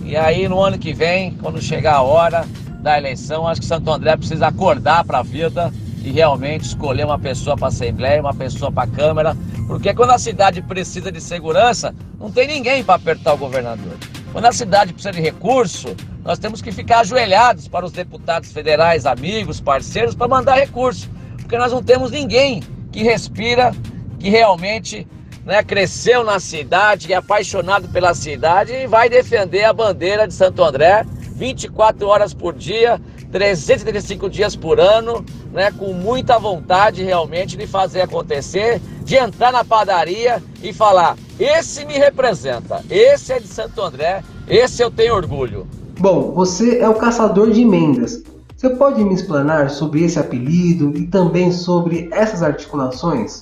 E 0.04 0.16
aí 0.16 0.48
no 0.48 0.62
ano 0.62 0.78
que 0.78 0.94
vem, 0.94 1.32
quando 1.36 1.62
chegar 1.62 1.96
a 1.96 2.02
hora 2.02 2.46
da 2.82 2.98
eleição, 2.98 3.48
acho 3.48 3.62
que 3.62 3.68
Santo 3.68 3.92
André 3.92 4.18
precisa 4.18 4.48
acordar 4.48 5.04
para 5.04 5.20
a 5.20 5.24
vida 5.24 5.72
e 6.04 6.10
realmente 6.12 6.66
escolher 6.66 7.06
uma 7.06 7.20
pessoa 7.20 7.56
para 7.56 7.68
a 7.68 7.70
Assembleia, 7.70 8.22
uma 8.22 8.34
pessoa 8.34 8.72
para 8.72 8.84
a 8.84 8.88
Câmara, 8.88 9.38
porque 9.68 9.94
quando 9.94 10.12
a 10.12 10.18
cidade 10.18 10.62
precisa 10.62 11.12
de 11.12 11.22
segurança, 11.22 11.94
não 12.20 12.32
tem 12.32 12.48
ninguém 12.48 12.84
para 12.84 12.96
apertar 12.96 13.34
o 13.34 13.38
governador. 13.38 13.94
Quando 14.32 14.46
a 14.46 14.52
cidade 14.52 14.94
precisa 14.94 15.12
de 15.12 15.22
recurso, 15.22 15.96
nós 16.24 16.40
temos 16.40 16.62
que 16.62 16.72
ficar 16.72 17.00
ajoelhados 17.00 17.68
para 17.68 17.86
os 17.86 17.92
deputados 17.92 18.52
federais, 18.52 19.06
amigos, 19.06 19.62
parceiros, 19.62 20.16
para 20.16 20.28
mandar 20.28 20.56
recurso, 20.56 21.10
porque 21.38 21.58
nós 21.58 21.72
não 21.72 21.84
temos 21.84 22.12
ninguém 22.12 22.64
que 22.92 23.04
respira, 23.04 23.74
que 24.20 24.30
realmente 24.30 25.08
né, 25.46 25.64
cresceu 25.64 26.24
na 26.24 26.40
cidade, 26.40 27.12
é 27.12 27.16
apaixonado 27.16 27.88
pela 27.90 28.14
cidade 28.14 28.74
e 28.74 28.88
vai 28.88 29.10
defender 29.10 29.64
a 29.64 29.74
bandeira 29.74 30.28
de 30.28 30.34
Santo 30.34 30.64
André 30.64 31.06
24 31.42 32.08
horas 32.08 32.36
por 32.36 32.54
dia, 32.54 33.02
335 33.32 34.30
dias 34.30 34.56
por 34.56 34.80
ano, 34.80 35.26
né, 35.52 35.72
com 35.72 35.92
muita 35.92 36.38
vontade 36.38 37.04
realmente 37.04 37.58
de 37.58 37.66
fazer 37.66 38.02
acontecer, 38.02 38.80
de 39.04 39.16
entrar 39.16 39.52
na 39.52 39.66
padaria 39.66 40.42
e 40.62 40.72
falar: 40.72 41.18
esse 41.40 41.84
me 41.86 41.98
representa, 41.98 42.84
esse 42.92 43.34
é 43.34 43.40
de 43.40 43.48
Santo 43.48 43.82
André, 43.82 44.24
esse 44.48 44.84
eu 44.84 44.92
tenho 44.92 45.16
orgulho. 45.16 45.66
Bom, 46.00 46.32
você 46.32 46.78
é 46.78 46.88
o 46.88 46.94
caçador 46.94 47.50
de 47.50 47.62
emendas. 47.62 48.22
Você 48.56 48.70
pode 48.70 49.04
me 49.04 49.16
explanar 49.16 49.72
sobre 49.72 50.04
esse 50.04 50.20
apelido 50.20 50.96
e 50.96 51.08
também 51.08 51.52
sobre 51.52 52.08
essas 52.12 52.44
articulações? 52.44 53.40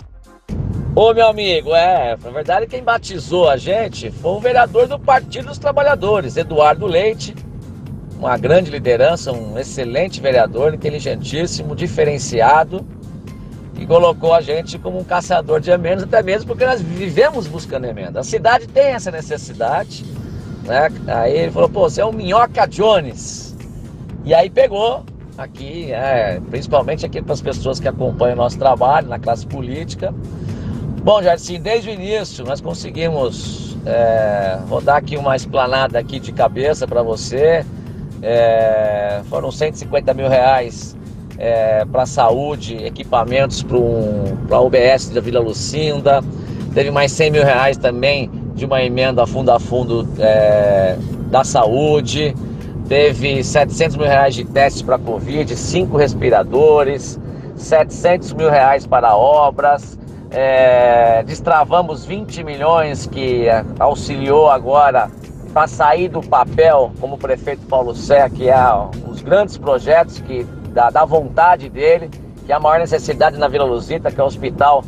Ô 0.95 1.13
meu 1.13 1.27
amigo, 1.27 1.73
é, 1.73 2.17
na 2.21 2.29
verdade 2.31 2.67
quem 2.67 2.83
batizou 2.83 3.47
a 3.47 3.57
gente 3.57 4.11
foi 4.11 4.31
o 4.31 4.39
vereador 4.39 4.87
do 4.87 4.99
Partido 4.99 5.47
dos 5.47 5.57
Trabalhadores, 5.57 6.35
Eduardo 6.35 6.85
Leite, 6.85 7.35
uma 8.17 8.37
grande 8.37 8.69
liderança, 8.69 9.31
um 9.31 9.57
excelente 9.57 10.19
vereador, 10.19 10.73
inteligentíssimo, 10.73 11.75
diferenciado, 11.75 12.85
e 13.79 13.85
colocou 13.85 14.33
a 14.33 14.41
gente 14.41 14.77
como 14.77 14.99
um 14.99 15.03
caçador 15.05 15.61
de 15.61 15.71
emendas, 15.71 16.03
até 16.03 16.21
mesmo 16.21 16.47
porque 16.47 16.65
nós 16.65 16.81
vivemos 16.81 17.47
buscando 17.47 17.85
emenda. 17.85 18.19
A 18.19 18.23
cidade 18.23 18.67
tem 18.67 18.87
essa 18.87 19.09
necessidade, 19.09 20.05
né? 20.65 20.89
Aí 21.07 21.37
ele 21.37 21.51
falou, 21.51 21.69
pô, 21.69 21.89
você 21.89 22.01
é 22.01 22.05
um 22.05 22.11
minhoca 22.11 22.67
Jones. 22.67 23.55
E 24.25 24.33
aí 24.33 24.49
pegou 24.49 25.05
aqui, 25.39 25.91
é, 25.91 26.39
principalmente 26.49 27.05
aqui 27.05 27.21
para 27.21 27.33
as 27.33 27.41
pessoas 27.41 27.79
que 27.79 27.87
acompanham 27.87 28.33
o 28.33 28.37
nosso 28.37 28.57
trabalho 28.57 29.07
na 29.07 29.17
classe 29.17 29.45
política, 29.45 30.13
Bom, 31.01 31.23
Jardim, 31.23 31.61
desde 31.61 31.89
o 31.89 31.93
início 31.93 32.43
nós 32.43 32.59
conseguimos, 32.59 33.77
é, 33.85 34.59
vou 34.67 34.81
dar 34.81 34.97
aqui 34.97 35.15
uma 35.15 35.33
esplanada 35.33 35.97
aqui 35.97 36.19
de 36.19 36.33
cabeça 36.33 36.85
para 36.85 37.01
você, 37.01 37.65
é, 38.21 39.21
foram 39.29 39.49
150 39.49 40.13
mil 40.13 40.27
reais 40.27 40.97
é, 41.37 41.85
para 41.85 42.05
saúde, 42.05 42.83
equipamentos 42.83 43.63
para 43.63 43.77
um, 43.77 44.25
a 44.51 44.59
UBS 44.59 45.09
da 45.09 45.21
Vila 45.21 45.39
Lucinda, 45.39 46.21
teve 46.73 46.91
mais 46.91 47.13
100 47.13 47.31
mil 47.31 47.45
reais 47.45 47.77
também 47.77 48.29
de 48.53 48.65
uma 48.65 48.83
emenda 48.83 49.25
fundo 49.25 49.51
a 49.51 49.59
fundo 49.59 50.05
é, 50.19 50.97
da 51.31 51.45
saúde, 51.45 52.35
teve 52.89 53.43
700 53.43 53.95
mil 53.95 54.07
reais 54.07 54.33
de 54.33 54.43
testes 54.43 54.81
para 54.81 54.97
Covid, 54.97 55.55
cinco 55.55 55.95
respiradores, 55.95 57.19
700 57.55 58.33
mil 58.33 58.49
reais 58.49 58.87
para 58.87 59.15
obras, 59.15 59.97
é, 60.31 61.23
destravamos 61.23 62.03
20 62.03 62.43
milhões 62.43 63.05
que 63.05 63.45
auxiliou 63.79 64.49
agora 64.49 65.09
para 65.53 65.67
sair 65.67 66.07
do 66.07 66.21
papel 66.21 66.91
como 66.99 67.15
o 67.15 67.17
prefeito 67.17 67.65
Paulo 67.67 67.95
Sé, 67.95 68.27
que 68.29 68.49
é 68.49 68.57
dos 69.05 69.21
grandes 69.21 69.55
projetos 69.57 70.19
que 70.19 70.43
da, 70.73 70.89
da 70.89 71.05
vontade 71.05 71.69
dele, 71.69 72.09
que 72.45 72.51
é 72.51 72.55
a 72.55 72.59
maior 72.59 72.79
necessidade 72.79 73.37
na 73.37 73.47
Vila 73.47 73.65
Luzita, 73.65 74.11
que 74.11 74.19
é 74.19 74.23
o 74.23 74.27
hospital 74.27 74.83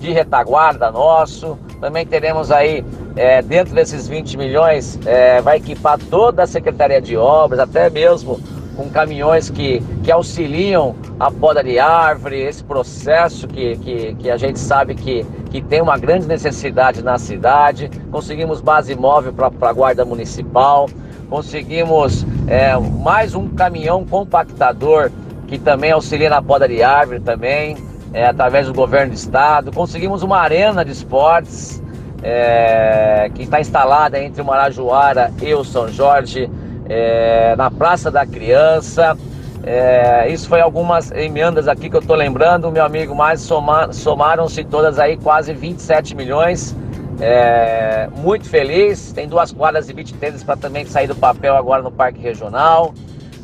de 0.00 0.12
retaguarda 0.12 0.90
nosso. 0.90 1.56
Também 1.80 2.04
teremos 2.06 2.50
aí, 2.50 2.84
é, 3.16 3.40
dentro 3.42 3.74
desses 3.74 4.08
20 4.08 4.36
milhões, 4.36 4.98
é, 5.06 5.40
vai 5.40 5.58
equipar 5.58 5.98
toda 6.10 6.42
a 6.42 6.46
Secretaria 6.46 7.00
de 7.00 7.16
Obras, 7.16 7.60
até 7.60 7.88
mesmo 7.88 8.40
com 8.76 8.90
caminhões 8.90 9.48
que, 9.48 9.80
que 10.02 10.10
auxiliam 10.10 10.96
a 11.18 11.30
poda 11.30 11.62
de 11.62 11.78
árvore, 11.78 12.40
esse 12.40 12.62
processo 12.64 13.46
que, 13.46 13.76
que, 13.78 14.14
que 14.14 14.30
a 14.30 14.36
gente 14.36 14.58
sabe 14.58 14.94
que, 14.96 15.24
que 15.50 15.62
tem 15.62 15.80
uma 15.80 15.96
grande 15.96 16.26
necessidade 16.26 17.02
na 17.02 17.16
cidade. 17.16 17.88
Conseguimos 18.10 18.60
base 18.60 18.94
móvel 18.96 19.32
para 19.32 19.46
a 19.46 19.72
Guarda 19.72 20.04
Municipal, 20.04 20.88
conseguimos 21.30 22.26
é, 22.48 22.76
mais 22.76 23.34
um 23.34 23.48
caminhão 23.48 24.04
compactador 24.04 25.10
que 25.46 25.58
também 25.58 25.92
auxilia 25.92 26.30
na 26.30 26.42
poda 26.42 26.66
de 26.66 26.82
árvore 26.82 27.20
também, 27.20 27.76
é, 28.12 28.26
através 28.26 28.66
do 28.66 28.74
governo 28.74 29.12
do 29.12 29.16
estado. 29.16 29.70
Conseguimos 29.70 30.22
uma 30.22 30.38
arena 30.38 30.84
de 30.84 30.90
esportes 30.90 31.83
é, 32.24 33.30
que 33.34 33.42
está 33.42 33.60
instalada 33.60 34.18
entre 34.18 34.40
o 34.40 34.44
Marajoara 34.44 35.30
e 35.42 35.54
o 35.54 35.62
São 35.62 35.88
Jorge 35.88 36.50
é, 36.88 37.54
na 37.54 37.70
Praça 37.70 38.10
da 38.10 38.24
Criança. 38.26 39.16
É, 39.62 40.28
isso 40.30 40.48
foi 40.48 40.60
algumas 40.60 41.10
emendas 41.12 41.68
aqui 41.68 41.90
que 41.90 41.96
eu 41.96 42.00
estou 42.00 42.16
lembrando, 42.16 42.70
meu 42.70 42.84
amigo, 42.84 43.14
mas 43.14 43.42
soma, 43.42 43.92
somaram-se 43.92 44.64
todas 44.64 44.98
aí 44.98 45.18
quase 45.18 45.52
27 45.52 46.16
milhões. 46.16 46.74
É, 47.20 48.08
muito 48.16 48.48
feliz. 48.48 49.12
Tem 49.12 49.28
duas 49.28 49.52
quadras 49.52 49.86
de 49.86 49.92
beach 49.92 50.12
tênis 50.14 50.42
para 50.42 50.56
também 50.56 50.84
sair 50.86 51.06
do 51.06 51.14
papel 51.14 51.54
agora 51.56 51.82
no 51.82 51.92
Parque 51.92 52.20
Regional. 52.20 52.94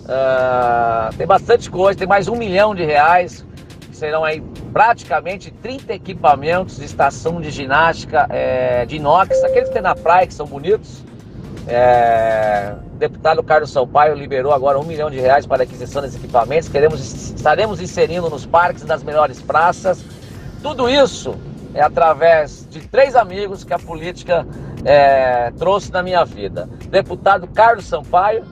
Uh, 0.05 1.15
tem 1.17 1.25
bastante 1.25 1.71
coisa, 1.71 1.97
tem 1.97 2.09
mais 2.09 2.27
um 2.27 2.35
milhão 2.35 2.75
de 2.75 2.85
reais 2.85 3.47
serão 4.01 4.25
aí 4.25 4.43
praticamente 4.73 5.51
30 5.51 5.93
equipamentos 5.93 6.79
de 6.79 6.87
estação 6.87 7.39
de 7.39 7.51
ginástica 7.51 8.27
é, 8.31 8.87
de 8.87 8.97
inox, 8.97 9.45
aqueles 9.45 9.69
que 9.69 9.75
tem 9.75 9.83
na 9.83 9.95
praia 9.95 10.27
que 10.27 10.33
são 10.33 10.47
bonitos. 10.47 11.05
É, 11.69 12.75
o 12.95 12.97
deputado 12.97 13.43
Carlos 13.43 13.71
Sampaio 13.71 14.15
liberou 14.15 14.55
agora 14.55 14.79
um 14.79 14.85
milhão 14.85 15.11
de 15.11 15.21
reais 15.21 15.45
para 15.45 15.65
aquisição 15.65 16.01
desses 16.01 16.17
equipamentos. 16.17 16.71
Queremos, 16.71 16.99
estaremos 17.35 17.79
inserindo 17.79 18.31
nos 18.31 18.47
parques 18.47 18.85
das 18.85 19.03
melhores 19.03 19.41
praças. 19.43 20.03
Tudo 20.63 20.89
isso 20.89 21.37
é 21.75 21.83
através 21.83 22.67
de 22.71 22.81
três 22.89 23.15
amigos 23.15 23.65
que 23.65 23.75
a 23.75 23.79
política 23.79 24.47
é, 24.83 25.53
trouxe 25.59 25.93
na 25.93 26.03
minha 26.03 26.25
vida: 26.25 26.67
deputado 26.89 27.47
Carlos 27.49 27.85
Sampaio, 27.85 28.45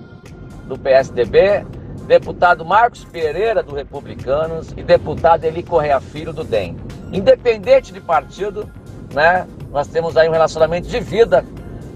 do 0.66 0.78
PSDB, 0.78 1.64
deputado 2.08 2.64
Marcos 2.64 3.04
Pereira, 3.04 3.62
do 3.62 3.74
Republicanos, 3.74 4.72
e 4.74 4.82
deputado 4.82 5.44
Eli 5.44 5.62
Correia 5.62 6.00
Filho, 6.00 6.32
do 6.32 6.42
DEM. 6.42 6.74
Independente 7.12 7.92
de 7.92 8.00
partido, 8.00 8.68
né, 9.12 9.46
nós 9.70 9.86
temos 9.86 10.16
aí 10.16 10.26
um 10.26 10.32
relacionamento 10.32 10.88
de 10.88 10.98
vida 11.00 11.44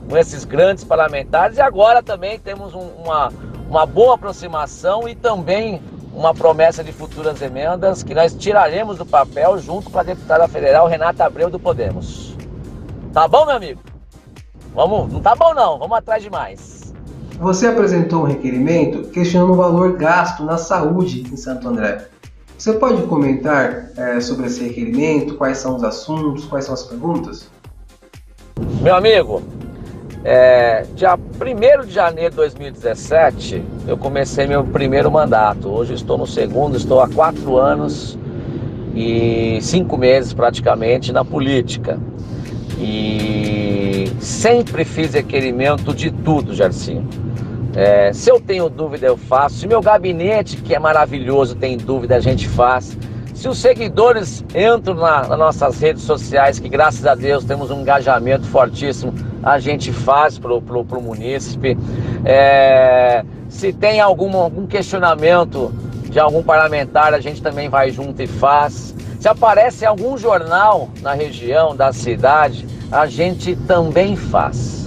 com 0.09 0.16
esses 0.16 0.44
grandes 0.44 0.85
parlamentares 0.85 1.57
e 1.57 1.62
agora 1.62 2.03
também 2.03 2.38
temos 2.38 2.75
um, 2.75 2.88
uma, 3.03 3.33
uma 3.66 3.87
boa 3.87 4.14
aproximação 4.16 5.09
e 5.09 5.14
também 5.14 5.81
uma 6.12 6.35
promessa 6.35 6.85
de 6.85 6.92
futuras 6.92 7.40
emendas 7.40 8.03
que 8.03 8.14
nós 8.14 8.35
tiraremos 8.35 8.98
do 8.98 9.07
papel 9.07 9.57
junto 9.57 9.88
com 9.88 9.98
a 9.98 10.03
deputada 10.03 10.46
federal 10.46 10.87
Renata 10.87 11.25
Abreu 11.25 11.48
do 11.48 11.59
Podemos. 11.59 12.37
Tá 13.14 13.27
bom, 13.27 13.46
meu 13.46 13.57
amigo? 13.57 13.81
Vamos, 14.75 15.11
não 15.11 15.22
tá 15.22 15.35
bom 15.35 15.55
não, 15.55 15.79
vamos 15.79 15.96
atrás 15.96 16.22
de 16.22 16.29
mais. 16.29 16.82
Você 17.42 17.66
apresentou 17.66 18.22
um 18.22 18.26
requerimento 18.26 19.09
questionando 19.09 19.50
o 19.50 19.57
valor 19.57 19.96
gasto 19.96 20.44
na 20.44 20.57
saúde 20.57 21.24
em 21.28 21.37
Santo 21.37 21.68
André. 21.68 22.07
Você 22.57 22.72
pode 22.74 23.02
comentar 23.02 23.90
é, 23.96 24.20
sobre 24.20 24.46
esse 24.46 24.62
requerimento, 24.62 25.35
quais 25.35 25.59
são 25.59 25.74
os 25.74 25.83
assuntos, 25.83 26.44
quais 26.44 26.66
são 26.66 26.74
as 26.74 26.85
perguntas? 26.85 27.50
Meu 28.81 28.94
amigo, 28.94 29.42
é, 30.22 30.87
dia 30.94 31.16
1 31.16 31.85
de 31.85 31.92
janeiro 31.92 32.31
de 32.31 32.37
2017, 32.37 33.64
eu 33.88 33.98
comecei 33.98 34.46
meu 34.46 34.62
primeiro 34.62 35.11
mandato. 35.11 35.68
Hoje 35.68 35.94
estou 35.94 36.16
no 36.16 36.28
segundo, 36.28 36.76
estou 36.76 37.00
há 37.00 37.09
quatro 37.09 37.57
anos 37.59 38.16
e 38.94 39.59
cinco 39.61 39.96
meses 39.96 40.33
praticamente 40.33 41.11
na 41.11 41.24
política. 41.24 41.98
E 42.78 44.07
sempre 44.20 44.85
fiz 44.85 45.12
requerimento 45.14 45.92
de 45.92 46.12
tudo, 46.12 46.55
Jarcinho. 46.55 47.21
É, 47.74 48.12
se 48.12 48.30
eu 48.30 48.40
tenho 48.40 48.68
dúvida, 48.68 49.06
eu 49.06 49.16
faço. 49.16 49.56
Se 49.56 49.66
meu 49.66 49.80
gabinete, 49.80 50.56
que 50.58 50.74
é 50.74 50.78
maravilhoso, 50.78 51.54
tem 51.54 51.76
dúvida, 51.76 52.16
a 52.16 52.20
gente 52.20 52.48
faz. 52.48 52.96
Se 53.35 53.48
os 53.48 53.58
seguidores 53.58 54.44
entram 54.54 54.94
na, 54.94 55.26
nas 55.26 55.38
nossas 55.38 55.80
redes 55.80 56.02
sociais, 56.02 56.58
que 56.58 56.68
graças 56.68 57.04
a 57.06 57.14
Deus 57.14 57.44
temos 57.44 57.70
um 57.70 57.80
engajamento 57.80 58.46
fortíssimo, 58.46 59.14
a 59.42 59.58
gente 59.58 59.92
faz 59.92 60.38
para 60.38 60.52
o 60.52 61.02
munícipe. 61.02 61.76
É, 62.24 63.24
se 63.48 63.72
tem 63.72 64.00
algum, 64.00 64.37
algum 64.37 64.66
questionamento 64.66 65.72
de 66.08 66.20
algum 66.20 66.42
parlamentar, 66.42 67.14
a 67.14 67.20
gente 67.20 67.42
também 67.42 67.68
vai 67.68 67.90
junto 67.90 68.22
e 68.22 68.26
faz. 68.26 68.94
Se 69.18 69.28
aparece 69.28 69.87
algum 69.87 70.16
jornal 70.18 70.90
na 71.00 71.14
região, 71.14 71.74
da 71.74 71.92
cidade, 71.92 72.66
a 72.90 73.06
gente 73.06 73.56
também 73.56 74.14
faz. 74.14 74.82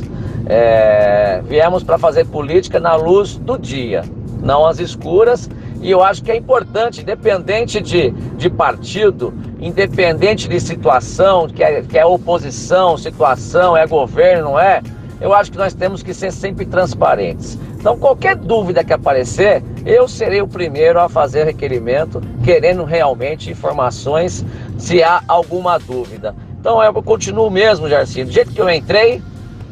É, 0.48 1.42
viemos 1.46 1.84
para 1.84 1.98
fazer 1.98 2.26
política 2.26 2.80
na 2.80 2.96
luz 2.96 3.36
do 3.38 3.58
dia, 3.58 4.04
não 4.42 4.66
às 4.66 4.80
escuras, 4.80 5.50
e 5.82 5.90
eu 5.90 6.04
acho 6.04 6.24
que 6.24 6.32
é 6.32 6.36
importante, 6.36 7.02
independente 7.02 7.82
de, 7.82 8.12
de 8.12 8.50
partido, 8.50 9.34
independente 9.60 10.48
de 10.48 10.60
situação, 10.60 11.48
que 11.48 11.64
é, 11.64 11.82
que 11.82 11.98
é 11.98 12.06
oposição, 12.06 12.98
situação, 12.98 13.76
é 13.76 13.86
governo, 13.88 14.52
não 14.52 14.60
é? 14.60 14.82
Eu 15.20 15.34
acho 15.34 15.52
que 15.52 15.58
nós 15.58 15.74
temos 15.74 16.04
que 16.04 16.14
ser 16.14 16.32
sempre 16.32 16.66
transparentes. 16.66 17.58
Então, 17.80 17.98
qualquer 17.98 18.36
dúvida 18.36 18.84
que 18.84 18.92
aparecer, 18.92 19.64
eu 19.86 20.08
serei 20.08 20.42
o 20.42 20.48
primeiro 20.48 21.00
a 21.00 21.08
fazer 21.08 21.46
requerimento, 21.46 22.20
querendo 22.44 22.84
realmente 22.84 23.52
informações 23.52 24.44
se 24.78 25.04
há 25.04 25.22
alguma 25.28 25.78
dúvida. 25.78 26.36
Então, 26.60 26.82
eu 26.84 26.92
continuo 27.04 27.50
mesmo, 27.50 27.88
Jarcinho. 27.88 28.26
Do 28.26 28.32
jeito 28.32 28.52
que 28.52 28.60
eu 28.60 28.70
entrei, 28.70 29.22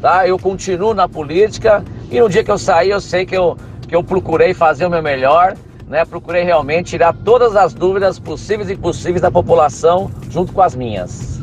tá? 0.04 0.28
Eu 0.28 0.38
continuo 0.38 0.92
na 0.92 1.08
política 1.08 1.82
e 2.10 2.20
no 2.20 2.28
dia 2.28 2.44
que 2.44 2.50
eu 2.50 2.58
sair, 2.58 2.90
eu 2.90 3.00
sei 3.00 3.24
que 3.24 3.34
eu, 3.34 3.56
que 3.88 3.96
eu 3.96 4.04
procurei 4.04 4.52
fazer 4.52 4.84
o 4.84 4.90
meu 4.90 5.02
melhor, 5.02 5.56
né? 5.88 6.04
Procurei 6.04 6.44
realmente 6.44 6.90
tirar 6.90 7.14
todas 7.24 7.56
as 7.56 7.72
dúvidas 7.72 8.18
possíveis 8.18 8.68
e 8.68 8.74
impossíveis 8.74 9.22
da 9.22 9.30
população 9.30 10.10
junto 10.28 10.52
com 10.52 10.60
as 10.60 10.74
minhas. 10.74 11.40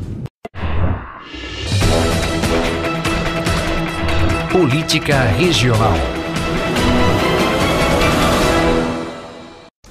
Política 4.52 5.16
Regional. 5.40 5.96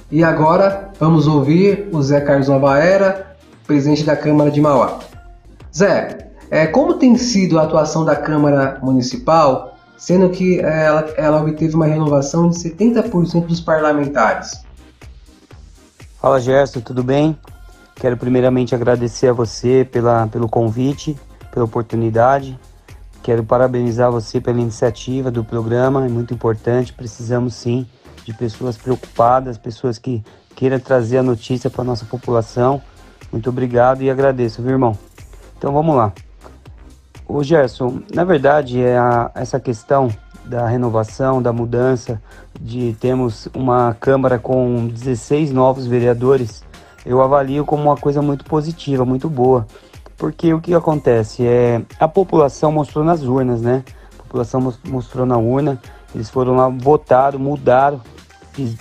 E 0.09 0.23
agora 0.23 0.91
vamos 0.97 1.27
ouvir 1.27 1.89
o 1.91 2.01
Zé 2.01 2.21
Carlos 2.21 2.47
Novaera, 2.47 3.35
presidente 3.67 4.05
da 4.05 4.15
Câmara 4.15 4.49
de 4.49 4.61
Mauá. 4.61 4.99
Zé, 5.75 6.30
é, 6.51 6.67
como 6.67 6.95
tem 6.95 7.15
sido 7.15 7.57
a 7.57 7.63
atuação 7.63 8.03
da 8.03 8.13
Câmara 8.13 8.77
Municipal, 8.83 9.77
sendo 9.97 10.29
que 10.29 10.59
é, 10.59 10.83
ela, 10.83 11.09
ela 11.15 11.41
obteve 11.41 11.73
uma 11.73 11.85
renovação 11.85 12.49
de 12.49 12.57
70% 12.57 13.45
dos 13.45 13.61
parlamentares? 13.61 14.61
Fala 16.19 16.41
Gerson, 16.41 16.81
tudo 16.81 17.03
bem? 17.03 17.37
Quero 17.95 18.17
primeiramente 18.17 18.75
agradecer 18.75 19.29
a 19.29 19.33
você 19.33 19.87
pela, 19.89 20.27
pelo 20.27 20.49
convite, 20.49 21.17
pela 21.53 21.63
oportunidade. 21.63 22.59
Quero 23.23 23.45
parabenizar 23.45 24.11
você 24.11 24.41
pela 24.41 24.59
iniciativa 24.59 25.31
do 25.31 25.45
programa, 25.45 26.05
é 26.05 26.09
muito 26.09 26.33
importante. 26.33 26.91
Precisamos 26.91 27.53
sim 27.53 27.87
de 28.25 28.33
pessoas 28.33 28.75
preocupadas, 28.75 29.57
pessoas 29.57 29.97
que 29.97 30.21
queiram 30.53 30.79
trazer 30.79 31.19
a 31.19 31.23
notícia 31.23 31.69
para 31.69 31.81
a 31.81 31.85
nossa 31.85 32.03
população. 32.03 32.81
Muito 33.31 33.49
obrigado 33.49 34.01
e 34.01 34.09
agradeço, 34.09 34.61
viu, 34.61 34.71
irmão? 34.71 34.97
Então 35.57 35.71
vamos 35.71 35.95
lá. 35.95 36.11
O 37.33 37.41
Gerson, 37.43 38.01
na 38.13 38.25
verdade, 38.25 38.83
é 38.83 38.97
a, 38.97 39.31
essa 39.33 39.57
questão 39.57 40.09
da 40.43 40.67
renovação, 40.67 41.41
da 41.41 41.53
mudança, 41.53 42.21
de 42.59 42.91
termos 42.99 43.47
uma 43.55 43.95
Câmara 43.97 44.37
com 44.37 44.89
16 44.89 45.49
novos 45.53 45.87
vereadores, 45.87 46.61
eu 47.05 47.21
avalio 47.21 47.63
como 47.63 47.83
uma 47.83 47.95
coisa 47.95 48.21
muito 48.21 48.43
positiva, 48.43 49.05
muito 49.05 49.29
boa. 49.29 49.65
Porque 50.17 50.53
o 50.53 50.59
que 50.59 50.73
acontece? 50.73 51.47
É, 51.47 51.81
a 51.97 52.05
população 52.05 52.69
mostrou 52.69 53.01
nas 53.01 53.23
urnas, 53.23 53.61
né? 53.61 53.85
A 54.19 54.23
população 54.23 54.73
mostrou 54.89 55.25
na 55.25 55.37
urna, 55.37 55.79
eles 56.13 56.29
foram 56.29 56.57
lá, 56.57 56.67
votaram, 56.67 57.39
mudaram, 57.39 58.01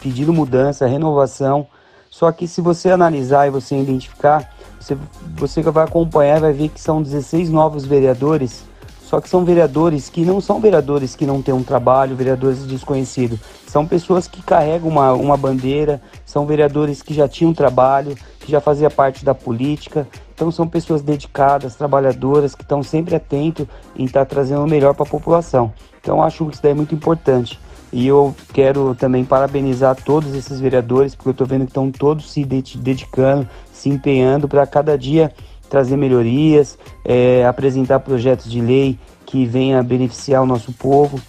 pediram 0.03 0.35
mudança, 0.35 0.89
renovação. 0.89 1.69
Só 2.11 2.33
que 2.33 2.49
se 2.49 2.61
você 2.61 2.91
analisar 2.91 3.47
e 3.47 3.51
você 3.51 3.81
identificar, 3.81 4.53
você, 4.81 4.97
você 5.37 5.63
vai 5.63 5.85
acompanhar 5.85 6.41
vai 6.41 6.53
ver 6.53 6.69
que 6.71 6.81
são 6.81 7.03
16 7.03 7.51
novos 7.51 7.85
vereadores, 7.85 8.65
só 9.03 9.21
que 9.21 9.29
são 9.29 9.45
vereadores 9.45 10.09
que 10.09 10.25
não 10.25 10.41
são 10.41 10.61
vereadores 10.61 11.15
que 11.15 11.27
não 11.27 11.43
têm 11.43 11.53
um 11.53 11.63
trabalho, 11.63 12.17
vereadores 12.17 12.65
desconhecidos. 12.65 13.41
São 13.67 13.87
pessoas 13.87 14.27
que 14.27 14.41
carregam 14.41 14.89
uma, 14.89 15.13
uma 15.13 15.37
bandeira, 15.37 16.01
são 16.25 16.47
vereadores 16.47 17.03
que 17.03 17.13
já 17.13 17.29
tinham 17.29 17.53
trabalho, 17.53 18.17
que 18.39 18.51
já 18.51 18.61
fazia 18.61 18.89
parte 18.89 19.25
da 19.25 19.35
política. 19.35 20.09
Então 20.35 20.51
são 20.51 20.67
pessoas 20.67 21.03
dedicadas, 21.03 21.75
trabalhadoras, 21.75 22.55
que 22.55 22.63
estão 22.63 22.83
sempre 22.83 23.15
atentos 23.15 23.67
em 23.97 24.05
estar 24.05 24.21
tá 24.21 24.27
trazendo 24.27 24.65
o 24.65 24.69
melhor 24.69 24.95
para 24.95 25.05
a 25.05 25.09
população. 25.09 25.73
Então 26.01 26.23
acho 26.23 26.47
que 26.47 26.55
isso 26.55 26.63
daí 26.63 26.73
é 26.73 26.75
muito 26.75 26.95
importante. 26.95 27.61
E 27.93 28.07
eu 28.07 28.35
quero 28.53 28.95
também 28.95 29.25
parabenizar 29.25 29.97
todos 29.97 30.35
esses 30.35 30.61
vereadores, 30.61 31.15
porque 31.15 31.29
eu 31.29 31.33
estou 31.33 31.47
vendo 31.47 31.63
que 31.63 31.71
estão 31.71 31.91
todos 31.91 32.31
se 32.31 32.45
dedicando, 32.45 33.49
se 33.73 33.89
empenhando 33.89 34.49
para 34.49 34.67
cada 34.67 34.97
dia 34.97 35.33
trazer 35.69 35.97
melhorias, 35.97 36.77
é, 37.05 37.47
apresentar 37.47 38.01
projetos 38.01 38.51
de 38.51 38.61
lei 38.61 38.99
que 39.25 39.47
venha 39.47 39.83
beneficiar 39.83 40.43
o 40.43 40.47
nosso 40.47 40.73
povo. 40.73 41.21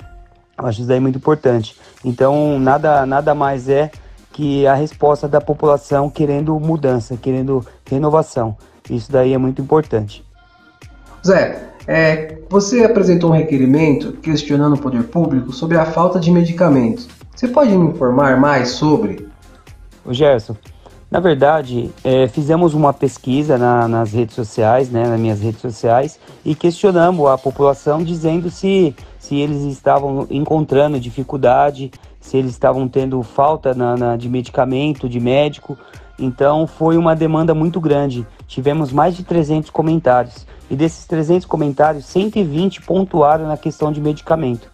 Eu 0.57 0.65
acho 0.65 0.79
isso 0.79 0.87
daí 0.87 0.99
muito 0.99 1.17
importante. 1.17 1.75
Então, 2.03 2.59
nada, 2.59 3.05
nada 3.05 3.35
mais 3.35 3.69
é 3.69 3.91
que 4.33 4.65
a 4.65 4.73
resposta 4.73 5.27
da 5.27 5.39
população 5.39 6.09
querendo 6.09 6.59
mudança, 6.59 7.15
querendo 7.15 7.65
renovação. 7.85 8.57
Isso 8.89 9.11
daí 9.11 9.33
é 9.33 9.37
muito 9.37 9.61
importante. 9.61 10.25
Zé, 11.25 11.70
é, 11.87 12.37
você 12.49 12.83
apresentou 12.83 13.31
um 13.31 13.33
requerimento 13.33 14.13
questionando 14.13 14.75
o 14.75 14.79
poder 14.79 15.03
público 15.03 15.51
sobre 15.51 15.77
a 15.77 15.85
falta 15.85 16.19
de 16.19 16.31
medicamentos. 16.31 17.07
Você 17.35 17.47
pode 17.47 17.75
me 17.75 17.89
informar 17.89 18.39
mais 18.39 18.69
sobre? 18.69 19.27
O 20.05 20.13
Gerson, 20.13 20.55
na 21.11 21.19
verdade, 21.19 21.91
é, 22.05 22.27
fizemos 22.27 22.73
uma 22.73 22.93
pesquisa 22.93 23.57
na, 23.57 23.85
nas 23.85 24.13
redes 24.13 24.33
sociais, 24.33 24.89
né, 24.89 25.05
nas 25.05 25.19
minhas 25.19 25.41
redes 25.41 25.59
sociais, 25.59 26.17
e 26.45 26.55
questionamos 26.55 27.27
a 27.27 27.37
população 27.37 28.01
dizendo 28.01 28.49
se, 28.49 28.95
se 29.19 29.35
eles 29.35 29.63
estavam 29.63 30.25
encontrando 30.29 30.97
dificuldade, 30.97 31.91
se 32.17 32.37
eles 32.37 32.51
estavam 32.51 32.87
tendo 32.87 33.21
falta 33.23 33.73
na, 33.73 33.97
na, 33.97 34.15
de 34.15 34.29
medicamento, 34.29 35.09
de 35.09 35.19
médico. 35.19 35.77
Então 36.17 36.65
foi 36.65 36.95
uma 36.95 37.13
demanda 37.13 37.53
muito 37.53 37.81
grande. 37.81 38.25
Tivemos 38.47 38.93
mais 38.93 39.13
de 39.13 39.23
300 39.23 39.69
comentários. 39.69 40.45
E 40.71 40.75
desses 40.77 41.05
300 41.05 41.45
comentários, 41.45 42.05
120 42.05 42.83
pontuaram 42.83 43.45
na 43.45 43.57
questão 43.57 43.91
de 43.91 43.99
medicamento. 43.99 44.71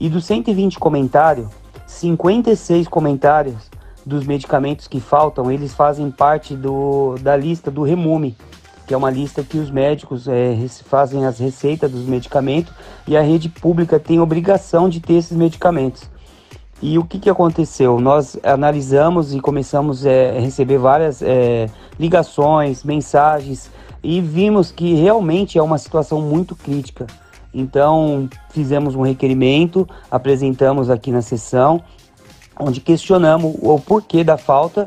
E 0.00 0.08
dos 0.08 0.24
120 0.24 0.80
comentários, 0.80 1.46
56 1.86 2.88
comentários 2.88 3.70
dos 4.04 4.26
medicamentos 4.26 4.88
que 4.88 4.98
faltam, 4.98 5.48
eles 5.48 5.72
fazem 5.72 6.10
parte 6.10 6.56
do, 6.56 7.14
da 7.20 7.36
lista 7.36 7.70
do 7.70 7.84
Remume, 7.84 8.36
que 8.84 8.92
é 8.92 8.96
uma 8.96 9.12
lista 9.12 9.44
que 9.44 9.58
os 9.58 9.70
médicos 9.70 10.26
é, 10.26 10.56
fazem 10.86 11.24
as 11.24 11.38
receitas 11.38 11.88
dos 11.88 12.04
medicamentos 12.04 12.72
e 13.06 13.16
a 13.16 13.22
rede 13.22 13.48
pública 13.48 14.00
tem 14.00 14.18
obrigação 14.18 14.88
de 14.88 14.98
ter 14.98 15.14
esses 15.14 15.36
medicamentos. 15.36 16.10
E 16.82 16.98
o 16.98 17.04
que, 17.04 17.20
que 17.20 17.30
aconteceu? 17.30 18.00
Nós 18.00 18.36
analisamos 18.42 19.32
e 19.32 19.38
começamos 19.38 20.04
é, 20.04 20.36
a 20.36 20.40
receber 20.40 20.78
várias 20.78 21.22
é, 21.22 21.70
ligações, 21.96 22.82
mensagens 22.82 23.70
e 24.02 24.20
vimos 24.20 24.70
que 24.70 24.94
realmente 24.94 25.58
é 25.58 25.62
uma 25.62 25.78
situação 25.78 26.20
muito 26.20 26.56
crítica. 26.56 27.06
Então 27.54 28.28
fizemos 28.50 28.94
um 28.94 29.02
requerimento, 29.02 29.86
apresentamos 30.10 30.90
aqui 30.90 31.10
na 31.10 31.22
sessão, 31.22 31.82
onde 32.58 32.80
questionamos 32.80 33.54
o 33.60 33.78
porquê 33.78 34.24
da 34.24 34.36
falta, 34.36 34.86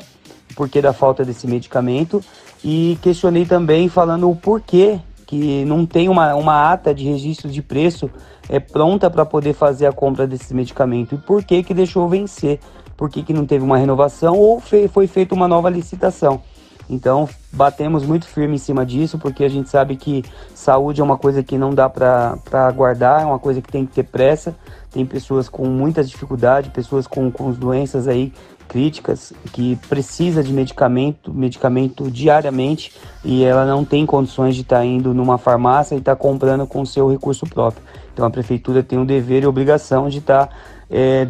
o 0.52 0.56
porquê 0.56 0.82
da 0.82 0.94
falta 0.94 1.24
desse 1.24 1.48
medicamento 1.48 2.24
e 2.64 2.98
questionei 3.02 3.46
também 3.46 3.88
falando 3.88 4.30
o 4.30 4.36
porquê 4.36 5.00
que 5.26 5.66
não 5.66 5.86
tem 5.86 6.10
uma, 6.10 6.36
uma 6.36 6.72
ata 6.72 6.94
de 6.94 7.04
registro 7.04 7.50
de 7.50 7.62
preço 7.62 8.10
é 8.48 8.60
pronta 8.60 9.10
para 9.10 9.26
poder 9.26 9.54
fazer 9.54 9.88
a 9.88 9.92
compra 9.92 10.28
desse 10.28 10.54
medicamento 10.54 11.16
e 11.16 11.18
por 11.18 11.44
que 11.44 11.64
que 11.64 11.74
deixou 11.74 12.08
vencer, 12.08 12.60
por 12.96 13.10
que, 13.10 13.24
que 13.24 13.34
não 13.34 13.46
teve 13.46 13.64
uma 13.64 13.78
renovação 13.78 14.36
ou 14.38 14.60
fe 14.60 14.88
foi 14.88 15.08
feita 15.08 15.34
uma 15.34 15.48
nova 15.48 15.70
licitação. 15.70 16.42
Então 16.90 17.28
batemos 17.52 18.06
muito 18.06 18.28
firme 18.28 18.56
em 18.56 18.60
cima 18.60 18.86
disso, 18.86 19.18
porque 19.18 19.44
a 19.44 19.50
gente 19.50 19.70
sabe 19.70 19.96
que 19.96 20.24
saúde 20.54 21.02
é 21.02 21.04
uma 21.04 21.18
coisa 21.18 21.42
que 21.42 21.58
não 21.58 21.74
dá 21.74 21.90
para 21.90 22.38
aguardar, 22.52 23.22
é 23.22 23.26
uma 23.26 23.40
coisa 23.40 23.62
que 23.62 23.72
tem 23.72 23.86
que 23.86 23.94
ter 23.94 24.04
pressa. 24.04 24.56
Tem 24.92 25.06
pessoas 25.06 25.50
com 25.50 25.66
muitas 25.66 26.10
dificuldades, 26.10 26.72
pessoas 26.72 27.06
com, 27.06 27.30
com 27.30 27.52
doenças 27.52 28.08
aí 28.08 28.32
críticas 28.68 29.32
que 29.54 29.76
precisa 29.88 30.44
de 30.44 30.52
medicamento, 30.52 31.34
medicamento 31.34 32.10
diariamente 32.10 32.92
e 33.24 33.44
ela 33.44 33.66
não 33.66 33.86
tem 33.86 34.06
condições 34.06 34.56
de 34.56 34.62
estar 34.62 34.78
tá 34.78 34.86
indo 34.86 35.14
numa 35.14 35.38
farmácia 35.38 35.96
e 35.96 36.00
estar 36.00 36.16
tá 36.16 36.22
comprando 36.22 36.66
com 36.66 36.86
seu 36.86 37.10
recurso 37.10 37.46
próprio. 37.46 37.84
Então 38.14 38.26
a 38.26 38.30
prefeitura 38.30 38.82
tem 38.82 39.00
o 39.00 39.06
dever 39.06 39.44
e 39.44 39.48
obrigação 39.48 40.10
de 40.10 40.20
estar 40.20 40.48
tá, 40.48 40.54
é, 40.90 41.28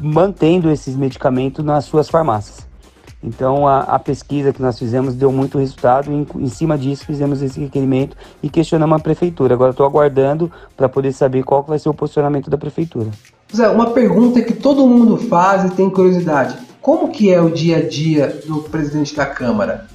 mantendo 0.00 0.70
esses 0.70 0.96
medicamentos 0.96 1.64
nas 1.64 1.84
suas 1.84 2.08
farmácias. 2.08 2.69
Então 3.22 3.68
a, 3.68 3.80
a, 3.80 3.98
pesquisa 3.98 4.52
que 4.52 4.62
nós 4.62 4.78
fizemos 4.78 5.14
deu 5.14 5.30
muito 5.30 5.58
resultado. 5.58 6.10
Em, 6.10 6.26
em 6.36 6.48
cima 6.48 6.78
disso 6.78 7.04
fizemos 7.04 7.42
esse 7.42 7.60
requerimento 7.60 8.16
e 8.42 8.48
questionamos 8.48 8.98
a 8.98 9.02
prefeitura. 9.02 9.54
Agora 9.54 9.72
estou 9.72 9.84
aguardando 9.84 10.50
para 10.76 10.88
poder 10.88 11.12
saber 11.12 11.44
qual 11.44 11.62
vai 11.62 11.78
ser 11.78 11.90
o 11.90 11.94
posicionamento 11.94 12.48
da 12.48 12.56
prefeitura. 12.56 13.10
Zé, 13.54 13.68
uma 13.68 13.90
pergunta 13.90 14.40
que 14.40 14.54
todo 14.54 14.86
mundo 14.86 15.16
faz 15.16 15.64
e 15.64 15.74
tem 15.74 15.90
curiosidade: 15.90 16.56
como 16.80 17.10
que 17.10 17.32
é 17.32 17.40
o 17.40 17.50
dia 17.50 17.78
a 17.78 17.86
dia 17.86 18.40
do 18.46 18.62
presidente 18.62 19.14
da 19.14 19.26
Câmara? 19.26 19.86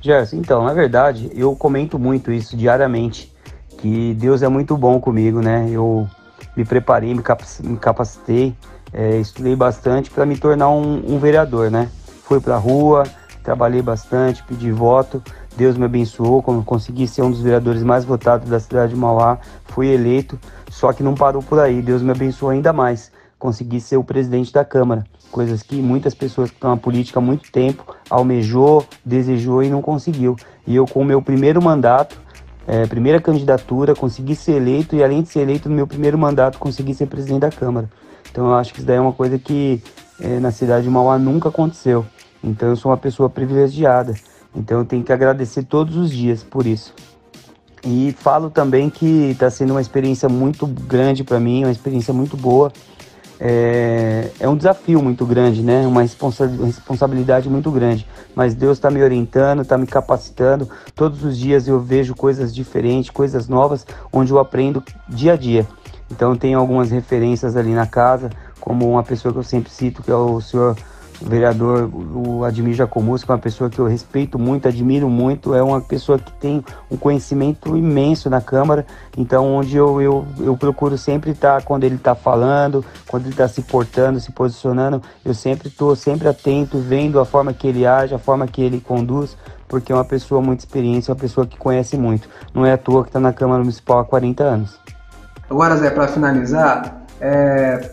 Gerson, 0.00 0.36
então, 0.36 0.64
na 0.64 0.72
verdade, 0.74 1.30
eu 1.32 1.54
comento 1.54 1.96
muito 1.96 2.32
isso 2.32 2.56
diariamente, 2.56 3.32
que 3.78 4.14
Deus 4.14 4.42
é 4.42 4.48
muito 4.48 4.76
bom 4.76 5.00
comigo, 5.00 5.40
né? 5.40 5.68
Eu 5.70 6.08
me 6.56 6.64
preparei, 6.64 7.14
me, 7.14 7.22
capacitei, 7.22 8.52
é, 8.92 9.18
estudei 9.18 9.54
bastante 9.54 10.10
para 10.10 10.26
me 10.26 10.36
tornar 10.36 10.70
um, 10.70 11.14
um 11.14 11.18
vereador, 11.18 11.70
né? 11.70 11.88
Fui 12.32 12.40
para 12.40 12.54
a 12.54 12.58
rua, 12.58 13.02
trabalhei 13.44 13.82
bastante, 13.82 14.42
pedi 14.44 14.72
voto, 14.72 15.22
Deus 15.54 15.76
me 15.76 15.84
abençoou, 15.84 16.42
consegui 16.42 17.06
ser 17.06 17.20
um 17.20 17.30
dos 17.30 17.42
vereadores 17.42 17.82
mais 17.82 18.06
votados 18.06 18.48
da 18.48 18.58
cidade 18.58 18.94
de 18.94 18.98
Mauá, 18.98 19.38
fui 19.66 19.88
eleito, 19.88 20.38
só 20.70 20.94
que 20.94 21.02
não 21.02 21.14
parou 21.14 21.42
por 21.42 21.60
aí, 21.60 21.82
Deus 21.82 22.00
me 22.00 22.10
abençoou 22.10 22.50
ainda 22.50 22.72
mais, 22.72 23.12
consegui 23.38 23.82
ser 23.82 23.98
o 23.98 24.02
presidente 24.02 24.50
da 24.50 24.64
Câmara, 24.64 25.04
coisas 25.30 25.62
que 25.62 25.76
muitas 25.76 26.14
pessoas 26.14 26.48
que 26.48 26.56
estão 26.56 26.70
na 26.70 26.76
política 26.78 27.18
há 27.18 27.22
muito 27.22 27.52
tempo 27.52 27.94
almejou, 28.08 28.82
desejou 29.04 29.62
e 29.62 29.68
não 29.68 29.82
conseguiu. 29.82 30.34
E 30.66 30.74
eu, 30.74 30.86
com 30.86 31.02
o 31.02 31.04
meu 31.04 31.20
primeiro 31.20 31.60
mandato, 31.60 32.18
é, 32.66 32.86
primeira 32.86 33.20
candidatura, 33.20 33.94
consegui 33.94 34.34
ser 34.34 34.52
eleito 34.52 34.96
e 34.96 35.04
além 35.04 35.20
de 35.20 35.28
ser 35.28 35.40
eleito 35.40 35.68
no 35.68 35.74
meu 35.74 35.86
primeiro 35.86 36.16
mandato, 36.16 36.58
consegui 36.58 36.94
ser 36.94 37.08
presidente 37.08 37.40
da 37.40 37.50
Câmara. 37.50 37.90
Então 38.30 38.46
eu 38.46 38.54
acho 38.54 38.72
que 38.72 38.78
isso 38.78 38.86
daí 38.86 38.96
é 38.96 39.00
uma 39.02 39.12
coisa 39.12 39.38
que 39.38 39.82
é, 40.22 40.38
na 40.38 40.52
cidade 40.52 40.84
de 40.84 40.90
Mauá 40.90 41.18
nunca 41.18 41.48
aconteceu. 41.48 42.06
Então 42.42 42.68
eu 42.68 42.76
sou 42.76 42.90
uma 42.90 42.96
pessoa 42.96 43.28
privilegiada. 43.28 44.14
Então 44.54 44.78
eu 44.78 44.84
tenho 44.84 45.02
que 45.02 45.12
agradecer 45.12 45.64
todos 45.64 45.96
os 45.96 46.10
dias 46.10 46.42
por 46.42 46.66
isso. 46.66 46.94
E 47.84 48.14
falo 48.18 48.48
também 48.48 48.88
que 48.88 49.30
está 49.32 49.50
sendo 49.50 49.72
uma 49.72 49.80
experiência 49.80 50.28
muito 50.28 50.66
grande 50.66 51.24
para 51.24 51.40
mim, 51.40 51.64
uma 51.64 51.72
experiência 51.72 52.14
muito 52.14 52.36
boa. 52.36 52.72
É, 53.40 54.30
é, 54.38 54.48
um 54.48 54.56
desafio 54.56 55.02
muito 55.02 55.26
grande, 55.26 55.62
né? 55.62 55.84
Uma 55.84 56.02
responsa 56.02 56.46
responsabilidade 56.46 57.50
muito 57.50 57.72
grande. 57.72 58.06
Mas 58.36 58.54
Deus 58.54 58.78
está 58.78 58.88
me 58.88 59.02
orientando, 59.02 59.62
está 59.62 59.76
me 59.76 59.86
capacitando. 59.86 60.68
Todos 60.94 61.24
os 61.24 61.36
dias 61.36 61.66
eu 61.66 61.80
vejo 61.80 62.14
coisas 62.14 62.54
diferentes, 62.54 63.10
coisas 63.10 63.48
novas, 63.48 63.84
onde 64.12 64.30
eu 64.30 64.38
aprendo 64.38 64.80
dia 65.08 65.32
a 65.32 65.36
dia. 65.36 65.66
Então 66.08 66.36
tem 66.36 66.54
algumas 66.54 66.92
referências 66.92 67.56
ali 67.56 67.70
na 67.70 67.86
casa, 67.86 68.30
como 68.62 68.88
uma 68.88 69.02
pessoa 69.02 69.32
que 69.32 69.40
eu 69.40 69.42
sempre 69.42 69.72
cito, 69.72 70.04
que 70.04 70.10
é 70.10 70.14
o 70.14 70.40
senhor 70.40 70.76
vereador, 71.20 71.90
o 71.92 72.44
Admir 72.44 72.74
Jacomus, 72.74 73.24
que 73.24 73.30
é 73.30 73.34
uma 73.34 73.40
pessoa 73.40 73.68
que 73.68 73.78
eu 73.78 73.86
respeito 73.86 74.38
muito, 74.38 74.68
admiro 74.68 75.08
muito, 75.10 75.52
é 75.52 75.62
uma 75.62 75.80
pessoa 75.80 76.18
que 76.18 76.32
tem 76.34 76.64
um 76.90 76.96
conhecimento 76.96 77.76
imenso 77.76 78.30
na 78.30 78.40
Câmara, 78.40 78.86
então 79.16 79.52
onde 79.52 79.76
eu, 79.76 80.00
eu, 80.00 80.24
eu 80.38 80.56
procuro 80.56 80.96
sempre 80.96 81.32
estar, 81.32 81.62
quando 81.64 81.84
ele 81.84 81.96
está 81.96 82.14
falando, 82.14 82.84
quando 83.08 83.24
ele 83.24 83.32
está 83.32 83.48
se 83.48 83.62
portando, 83.62 84.20
se 84.20 84.30
posicionando, 84.30 85.02
eu 85.24 85.34
sempre 85.34 85.68
estou 85.68 85.94
sempre 85.96 86.28
atento, 86.28 86.78
vendo 86.78 87.18
a 87.18 87.24
forma 87.24 87.52
que 87.52 87.66
ele 87.66 87.84
age, 87.84 88.14
a 88.14 88.18
forma 88.18 88.46
que 88.46 88.62
ele 88.62 88.80
conduz, 88.80 89.36
porque 89.68 89.90
é 89.90 89.94
uma 89.94 90.04
pessoa 90.04 90.40
muito 90.40 90.60
experiente, 90.60 91.10
uma 91.10 91.16
pessoa 91.16 91.46
que 91.46 91.56
conhece 91.56 91.96
muito. 91.96 92.28
Não 92.54 92.64
é 92.64 92.74
à 92.74 92.78
toa 92.78 93.02
que 93.02 93.08
está 93.08 93.18
na 93.18 93.32
Câmara 93.32 93.60
Municipal 93.60 93.98
há 93.98 94.04
40 94.04 94.44
anos. 94.44 94.78
Agora, 95.50 95.76
Zé, 95.76 95.90
para 95.90 96.08
finalizar, 96.08 97.02
é, 97.20 97.90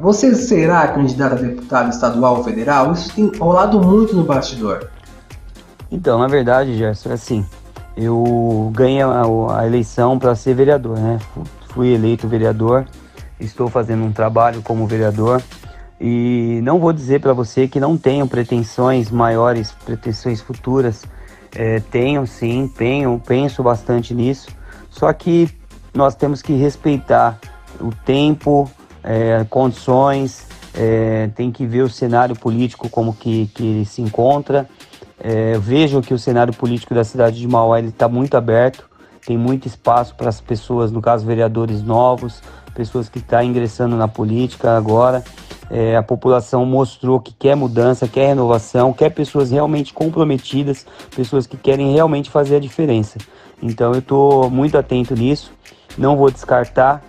você 0.00 0.34
será 0.34 0.88
candidato 0.88 1.34
a 1.34 1.36
deputado 1.36 1.90
estadual 1.90 2.38
ou 2.38 2.44
federal? 2.44 2.92
Isso 2.92 3.14
tem 3.14 3.30
rolado 3.38 3.80
muito 3.80 4.14
no 4.16 4.24
bastidor. 4.24 4.88
Então, 5.90 6.18
na 6.18 6.26
verdade, 6.26 6.76
Gerson, 6.76 7.10
é 7.10 7.12
assim. 7.12 7.46
Eu 7.96 8.70
ganhei 8.74 9.02
a, 9.02 9.22
a 9.58 9.66
eleição 9.66 10.18
para 10.18 10.34
ser 10.34 10.54
vereador, 10.54 10.98
né? 10.98 11.18
Fui 11.74 11.92
eleito 11.92 12.26
vereador, 12.26 12.86
estou 13.38 13.68
fazendo 13.68 14.04
um 14.04 14.12
trabalho 14.12 14.62
como 14.62 14.86
vereador 14.86 15.42
e 16.00 16.60
não 16.62 16.78
vou 16.78 16.92
dizer 16.94 17.20
para 17.20 17.34
você 17.34 17.68
que 17.68 17.78
não 17.78 17.98
tenho 17.98 18.26
pretensões 18.26 19.10
maiores, 19.10 19.72
pretensões 19.84 20.40
futuras. 20.40 21.04
É, 21.54 21.80
tenho 21.90 22.26
sim, 22.26 22.72
penso 23.26 23.62
bastante 23.62 24.14
nisso. 24.14 24.48
Só 24.88 25.12
que 25.12 25.50
nós 25.92 26.14
temos 26.14 26.40
que 26.40 26.54
respeitar 26.54 27.38
o 27.78 27.90
tempo, 28.04 28.70
é, 29.02 29.44
condições, 29.48 30.46
é, 30.74 31.28
tem 31.34 31.50
que 31.50 31.66
ver 31.66 31.82
o 31.82 31.88
cenário 31.88 32.36
político 32.36 32.88
como 32.88 33.14
que, 33.14 33.46
que 33.54 33.62
ele 33.62 33.84
se 33.84 34.02
encontra. 34.02 34.68
É, 35.18 35.58
vejo 35.58 36.00
que 36.00 36.14
o 36.14 36.18
cenário 36.18 36.54
político 36.54 36.94
da 36.94 37.04
cidade 37.04 37.38
de 37.38 37.46
Mauá 37.46 37.80
está 37.80 38.08
muito 38.08 38.36
aberto, 38.36 38.88
tem 39.26 39.36
muito 39.36 39.66
espaço 39.66 40.14
para 40.14 40.28
as 40.28 40.40
pessoas, 40.40 40.90
no 40.90 41.02
caso 41.02 41.26
vereadores 41.26 41.82
novos, 41.82 42.42
pessoas 42.74 43.08
que 43.08 43.18
estão 43.18 43.38
tá 43.38 43.44
ingressando 43.44 43.96
na 43.96 44.08
política 44.08 44.76
agora. 44.76 45.22
É, 45.70 45.96
a 45.96 46.02
população 46.02 46.64
mostrou 46.66 47.20
que 47.20 47.32
quer 47.32 47.54
mudança, 47.54 48.08
quer 48.08 48.28
renovação, 48.28 48.92
quer 48.92 49.10
pessoas 49.10 49.50
realmente 49.50 49.92
comprometidas, 49.92 50.84
pessoas 51.14 51.46
que 51.46 51.56
querem 51.56 51.92
realmente 51.92 52.28
fazer 52.28 52.56
a 52.56 52.60
diferença. 52.60 53.18
Então 53.62 53.92
eu 53.92 54.00
estou 54.00 54.50
muito 54.50 54.76
atento 54.76 55.14
nisso, 55.14 55.52
não 55.96 56.16
vou 56.16 56.30
descartar, 56.30 57.04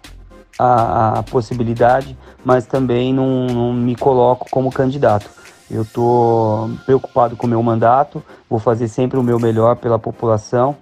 a, 0.58 1.20
a 1.20 1.24
possibilidade, 1.24 2.18
mas 2.44 2.66
também 2.66 3.14
não, 3.14 3.48
não 3.48 3.74
me 3.74 3.96
coloco 3.96 4.48
como 4.50 4.72
candidato. 4.72 5.30
Eu 5.70 5.84
estou 5.84 6.70
preocupado 6.86 7.36
com 7.38 7.48
o 7.48 7.50
meu 7.50 7.64
mandato, 7.64 8.22
vou 8.50 8.60
fazer 8.60 8.88
sempre 8.90 9.18
o 9.18 9.24
meu 9.24 9.40
melhor 9.40 9.78
pela 9.78 9.98
população. 9.98 10.76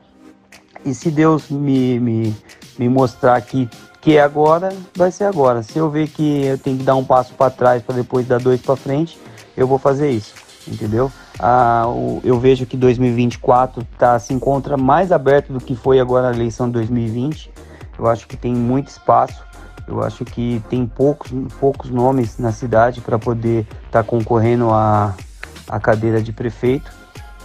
E 0.84 0.94
se 0.94 1.12
Deus 1.12 1.50
me, 1.50 2.00
me, 2.00 2.36
me 2.78 2.90
mostrar 2.90 3.40
que, 3.42 3.70
que 4.02 4.18
é 4.18 4.22
agora, 4.22 4.70
vai 4.96 5.12
ser 5.12 5.26
agora. 5.26 5.62
Se 5.62 5.78
eu 5.78 5.90
ver 5.90 6.08
que 6.08 6.46
eu 6.46 6.58
tenho 6.58 6.78
que 6.78 6.84
dar 6.84 6.96
um 6.96 7.06
passo 7.06 7.34
para 7.34 7.52
trás 7.52 7.84
para 7.84 7.96
depois 7.96 8.28
dar 8.28 8.40
dois 8.40 8.62
para 8.62 8.76
frente, 8.76 9.20
eu 9.56 9.68
vou 9.68 9.78
fazer 9.78 10.10
isso, 10.10 10.34
entendeu? 10.68 11.12
Ah, 11.40 11.86
eu 12.24 12.40
vejo 12.40 12.66
que 12.66 12.76
2024 12.76 13.86
tá, 13.98 14.18
se 14.18 14.34
encontra 14.34 14.76
mais 14.76 15.12
aberto 15.12 15.54
do 15.54 15.60
que 15.60 15.76
foi 15.76 16.00
agora 16.00 16.30
a 16.30 16.34
eleição 16.34 16.68
de 16.68 16.74
2020. 16.74 17.52
Eu 17.98 18.08
acho 18.08 18.28
que 18.28 18.36
tem 18.36 18.54
muito 18.54 18.88
espaço. 18.88 19.44
Eu 19.90 20.04
acho 20.04 20.24
que 20.24 20.62
tem 20.70 20.86
poucos, 20.86 21.32
poucos 21.60 21.90
nomes 21.90 22.38
na 22.38 22.52
cidade 22.52 23.02
para 23.02 23.18
poder 23.18 23.62
estar 23.88 24.04
tá 24.04 24.04
concorrendo 24.04 24.70
a, 24.70 25.16
a 25.68 25.80
cadeira 25.80 26.22
de 26.22 26.32
prefeito. 26.32 26.92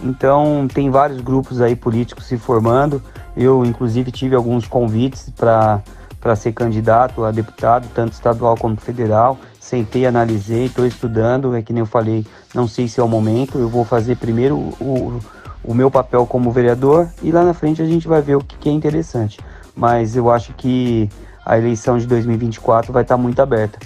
Então 0.03 0.67
tem 0.71 0.91
vários 0.91 1.21
grupos 1.21 1.59
aí 1.59 1.75
políticos 1.75 2.25
se 2.27 2.37
formando. 2.37 3.01
Eu 3.35 3.65
inclusive 3.65 4.11
tive 4.11 4.35
alguns 4.35 4.67
convites 4.67 5.29
para 5.35 5.81
para 6.21 6.35
ser 6.35 6.53
candidato 6.53 7.23
a 7.23 7.29
deputado, 7.29 7.87
tanto 7.93 8.13
estadual 8.13 8.57
como 8.57 8.75
federal. 8.77 9.37
Sentei, 9.59 10.07
analisei, 10.07 10.65
estou 10.65 10.83
estudando. 10.83 11.55
É 11.55 11.61
que 11.61 11.71
nem 11.71 11.81
eu 11.81 11.85
falei, 11.85 12.25
não 12.51 12.67
sei 12.67 12.87
se 12.87 12.99
é 12.99 13.03
o 13.03 13.07
momento. 13.07 13.59
Eu 13.59 13.69
vou 13.69 13.85
fazer 13.85 14.17
primeiro 14.17 14.55
o, 14.55 15.19
o 15.63 15.73
meu 15.73 15.91
papel 15.91 16.25
como 16.25 16.51
vereador 16.51 17.07
e 17.21 17.31
lá 17.31 17.43
na 17.43 17.53
frente 17.53 17.79
a 17.79 17.85
gente 17.85 18.07
vai 18.07 18.23
ver 18.23 18.37
o 18.37 18.43
que, 18.43 18.57
que 18.57 18.69
é 18.69 18.71
interessante. 18.71 19.39
Mas 19.75 20.15
eu 20.15 20.31
acho 20.31 20.51
que 20.53 21.09
a 21.45 21.57
eleição 21.57 21.97
de 21.97 22.07
2024 22.07 22.91
vai 22.91 23.03
estar 23.03 23.15
tá 23.15 23.21
muito 23.21 23.39
aberta. 23.39 23.77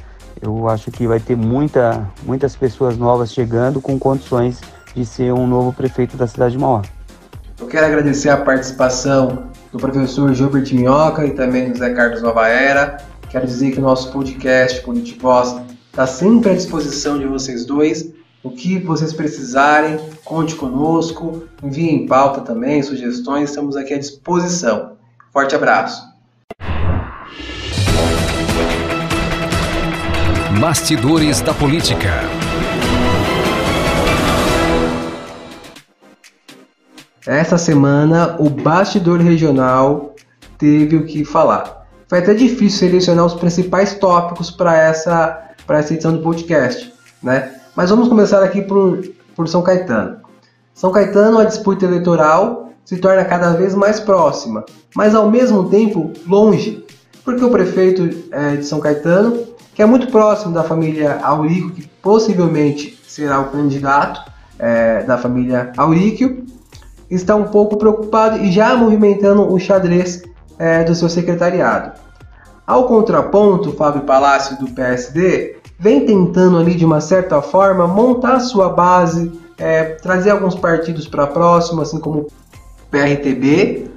Eu 0.42 0.70
acho 0.70 0.90
que 0.90 1.06
vai 1.06 1.20
ter 1.20 1.36
muita, 1.36 2.10
muitas 2.24 2.56
pessoas 2.56 2.98
novas 2.98 3.34
chegando 3.34 3.82
com 3.82 4.00
condições 4.00 4.62
de 4.96 5.06
ser 5.06 5.34
um 5.34 5.46
novo 5.46 5.74
prefeito 5.74 6.16
da 6.16 6.26
cidade 6.26 6.54
de 6.54 6.58
Mauá. 6.58 6.82
Eu 7.60 7.68
quero 7.68 7.86
agradecer 7.86 8.30
a 8.30 8.38
participação 8.38 9.50
do 9.72 9.78
professor 9.78 10.34
Gilbert 10.34 10.74
Minhoca 10.74 11.26
e 11.26 11.32
também 11.32 11.70
do 11.70 11.78
Zé 11.78 11.94
Carlos 11.94 12.22
Nova 12.22 12.48
Era. 12.48 12.98
Quero 13.30 13.46
dizer 13.46 13.72
que 13.72 13.80
o 13.80 13.82
nosso 13.82 14.12
podcast 14.14 14.82
Politivoz 14.82 15.58
está 15.92 16.08
sempre 16.08 16.52
à 16.52 16.56
disposição 16.56 17.20
de 17.20 17.26
vocês 17.26 17.66
dois. 17.66 18.14
O 18.42 18.52
que 18.52 18.80
vocês 18.80 19.12
precisarem, 19.12 20.00
conte 20.24 20.56
conosco, 20.56 21.44
enviem 21.62 22.08
pauta 22.08 22.40
também, 22.40 22.82
sugestões, 22.82 23.50
estamos 23.50 23.76
aqui 23.76 23.94
à 23.94 24.00
disposição. 24.00 24.94
Forte 25.34 25.54
abraço. 25.54 26.09
Bastidores 30.60 31.40
da 31.40 31.54
Política. 31.54 32.10
Essa 37.26 37.58
semana, 37.58 38.36
o 38.38 38.50
bastidor 38.50 39.22
regional 39.22 40.16
teve 40.58 40.98
o 40.98 41.06
que 41.06 41.24
falar. 41.24 41.88
Foi 42.10 42.20
até 42.20 42.34
difícil 42.34 42.90
selecionar 42.90 43.26
os 43.26 43.36
principais 43.36 43.94
tópicos 43.94 44.52
para 44.52 44.76
essa, 44.76 45.50
essa 45.70 45.94
edição 45.94 46.12
do 46.12 46.22
podcast, 46.22 46.94
né? 47.24 47.56
Mas 47.74 47.90
vamos 47.90 48.10
começar 48.10 48.44
aqui 48.44 48.62
por, 48.62 49.02
por 49.38 49.48
São 49.48 49.62
Caetano. 49.62 50.18
São 50.74 50.92
Caetano, 50.92 51.40
a 51.40 51.46
disputa 51.46 51.86
eleitoral 51.86 52.74
se 52.84 52.98
torna 52.98 53.24
cada 53.24 53.54
vez 53.54 53.74
mais 53.74 54.02
próxima, 54.02 54.66
mas 54.94 55.16
ao 55.16 55.32
mesmo 55.32 55.70
tempo 55.70 56.12
longe, 56.28 56.86
porque 57.24 57.46
o 57.46 57.50
prefeito 57.50 58.10
é, 58.32 58.58
de 58.58 58.66
São 58.66 58.82
Caetano, 58.82 59.48
que 59.80 59.84
é 59.84 59.86
muito 59.86 60.08
próximo 60.08 60.54
da 60.54 60.62
família 60.62 61.22
Aurico, 61.24 61.70
que 61.70 61.88
possivelmente 62.02 63.00
será 63.08 63.40
o 63.40 63.46
candidato 63.46 64.30
é, 64.60 65.04
da 65.04 65.18
família 65.18 65.72
Auríquio, 65.78 66.46
está 67.10 67.34
um 67.34 67.46
pouco 67.46 67.78
preocupado 67.78 68.44
e 68.44 68.52
já 68.52 68.76
movimentando 68.76 69.50
o 69.50 69.58
xadrez 69.58 70.22
é, 70.58 70.84
do 70.84 70.94
seu 70.94 71.08
secretariado. 71.08 71.94
Ao 72.68 72.88
contraponto, 72.90 73.72
Fábio 73.72 74.02
Palácio 74.02 74.60
do 74.60 74.70
PSD 74.70 75.56
vem 75.80 76.06
tentando 76.06 76.58
ali 76.58 76.76
de 76.76 76.84
uma 76.84 77.00
certa 77.00 77.42
forma 77.42 77.88
montar 77.88 78.42
sua 78.42 78.68
base, 78.68 79.32
é, 79.58 79.86
trazer 79.86 80.32
alguns 80.32 80.56
partidos 80.56 81.08
para 81.08 81.26
próximo, 81.26 81.82
assim 81.82 82.02
como 82.02 82.20
o 82.20 82.28
PRTB, 82.92 83.90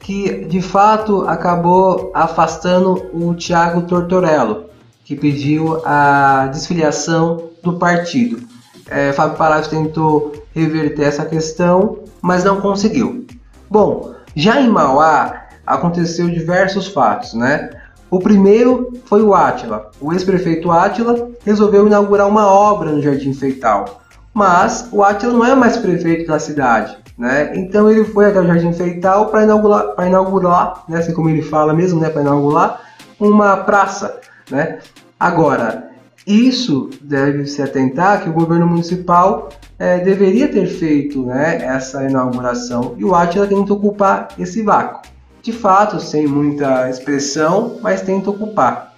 que 0.00 0.44
de 0.46 0.60
fato 0.60 1.22
acabou 1.28 2.10
afastando 2.12 3.06
o 3.14 3.32
Thiago 3.36 3.82
Tortorello, 3.82 4.69
que 5.10 5.16
pediu 5.16 5.82
a 5.84 6.46
desfiliação 6.52 7.50
do 7.64 7.72
partido. 7.72 8.46
É, 8.88 9.12
Fábio 9.12 9.36
Palácio 9.36 9.68
tentou 9.68 10.32
reverter 10.54 11.02
essa 11.02 11.24
questão, 11.24 12.04
mas 12.22 12.44
não 12.44 12.60
conseguiu. 12.60 13.26
Bom, 13.68 14.14
já 14.36 14.60
em 14.60 14.68
Mauá 14.68 15.48
aconteceu 15.66 16.30
diversos 16.30 16.86
fatos, 16.86 17.34
né? 17.34 17.70
O 18.08 18.20
primeiro 18.20 18.92
foi 19.06 19.20
o 19.20 19.34
Átila. 19.34 19.90
O 20.00 20.12
ex-prefeito 20.12 20.70
Átila 20.70 21.28
resolveu 21.44 21.88
inaugurar 21.88 22.28
uma 22.28 22.46
obra 22.46 22.92
no 22.92 23.02
Jardim 23.02 23.34
Feital. 23.34 24.02
Mas 24.32 24.90
o 24.92 25.02
Átila 25.02 25.32
não 25.32 25.44
é 25.44 25.56
mais 25.56 25.76
prefeito 25.76 26.28
da 26.28 26.38
cidade, 26.38 26.96
né? 27.18 27.50
Então 27.56 27.90
ele 27.90 28.04
foi 28.04 28.26
até 28.26 28.40
o 28.40 28.46
Jardim 28.46 28.72
Feital 28.72 29.26
para 29.26 29.42
inaugurar, 29.42 29.88
para 29.88 30.06
inaugurar, 30.06 30.84
né? 30.88 30.98
assim 30.98 31.12
como 31.12 31.28
ele 31.28 31.42
fala 31.42 31.74
mesmo, 31.74 31.98
né? 31.98 32.08
para 32.10 32.22
inaugurar 32.22 32.80
uma 33.18 33.56
praça, 33.58 34.20
né? 34.50 34.78
Agora, 35.18 35.90
isso 36.26 36.90
deve 37.00 37.46
se 37.46 37.62
atentar 37.62 38.22
que 38.22 38.28
o 38.28 38.32
governo 38.32 38.66
municipal 38.66 39.48
é, 39.78 39.98
deveria 39.98 40.48
ter 40.48 40.66
feito 40.66 41.22
né, 41.24 41.64
essa 41.64 42.04
inauguração 42.04 42.94
e 42.98 43.04
o 43.04 43.14
Atila 43.14 43.46
tenta 43.46 43.72
ocupar 43.72 44.28
esse 44.38 44.62
vácuo. 44.62 45.02
De 45.42 45.52
fato, 45.52 45.98
sem 45.98 46.26
muita 46.26 46.88
expressão, 46.90 47.78
mas 47.82 48.02
tenta 48.02 48.28
ocupar. 48.28 48.94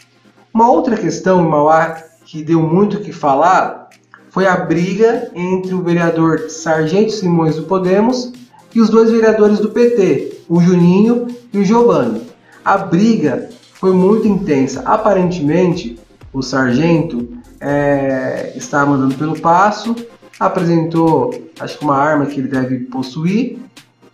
Uma 0.53 0.71
outra 0.71 0.97
questão 0.97 1.41
em 1.41 1.49
Mauá 1.49 2.03
que 2.25 2.43
deu 2.43 2.61
muito 2.61 2.97
o 2.97 3.01
que 3.01 3.13
falar 3.13 3.89
foi 4.29 4.47
a 4.47 4.57
briga 4.57 5.31
entre 5.35 5.75
o 5.75 5.83
vereador 5.83 6.51
Sargento 6.51 7.13
Simões 7.13 7.57
do 7.57 7.63
Podemos 7.63 8.33
e 8.75 8.81
os 8.81 8.91
dois 8.91 9.11
vereadores 9.11 9.61
do 9.61 9.71
PT, 9.71 10.43
o 10.49 10.61
Juninho 10.61 11.29
e 11.53 11.59
o 11.59 11.65
Giovanni. 11.65 12.23
A 12.65 12.79
briga 12.79 13.49
foi 13.83 13.93
muito 13.93 14.29
intensa. 14.29 14.81
Aparentemente, 14.87 15.99
o 16.33 16.41
sargento 16.41 17.37
é, 17.61 18.53
está 18.55 18.87
mandando 18.87 19.17
pelo 19.17 19.41
passo, 19.41 19.97
apresentou, 20.39 21.35
acho 21.59 21.79
que 21.79 21.85
uma 21.85 21.97
arma 21.97 22.27
que 22.27 22.39
ele 22.39 22.47
deve 22.47 22.79
possuir 22.85 23.59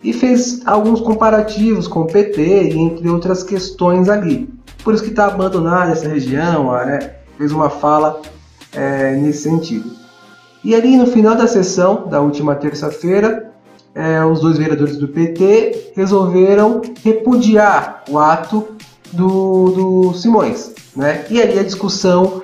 e 0.02 0.14
fez 0.14 0.62
alguns 0.64 1.02
comparativos 1.02 1.86
com 1.86 2.00
o 2.00 2.06
PT 2.06 2.70
e 2.70 2.78
entre 2.78 3.10
outras 3.10 3.42
questões 3.42 4.08
ali. 4.08 4.48
Por 4.82 4.94
isso 4.94 5.02
que 5.02 5.10
está 5.10 5.26
abandonada 5.26 5.92
essa 5.92 6.08
região, 6.08 6.72
né? 6.86 7.16
fez 7.36 7.52
uma 7.52 7.68
fala 7.68 8.22
é, 8.72 9.16
nesse 9.16 9.42
sentido. 9.42 9.92
E 10.64 10.74
ali 10.74 10.96
no 10.96 11.08
final 11.08 11.34
da 11.36 11.46
sessão 11.46 12.08
da 12.08 12.22
última 12.22 12.54
terça-feira, 12.54 13.52
é, 13.94 14.24
os 14.24 14.40
dois 14.40 14.56
vereadores 14.56 14.96
do 14.96 15.08
PT 15.08 15.92
resolveram 15.94 16.80
repudiar 17.04 18.04
o 18.08 18.18
ato 18.18 18.78
do, 19.12 19.70
do 20.10 20.14
Simões. 20.14 20.72
Né? 20.94 21.24
E 21.30 21.40
ali 21.40 21.58
a 21.58 21.62
discussão 21.62 22.42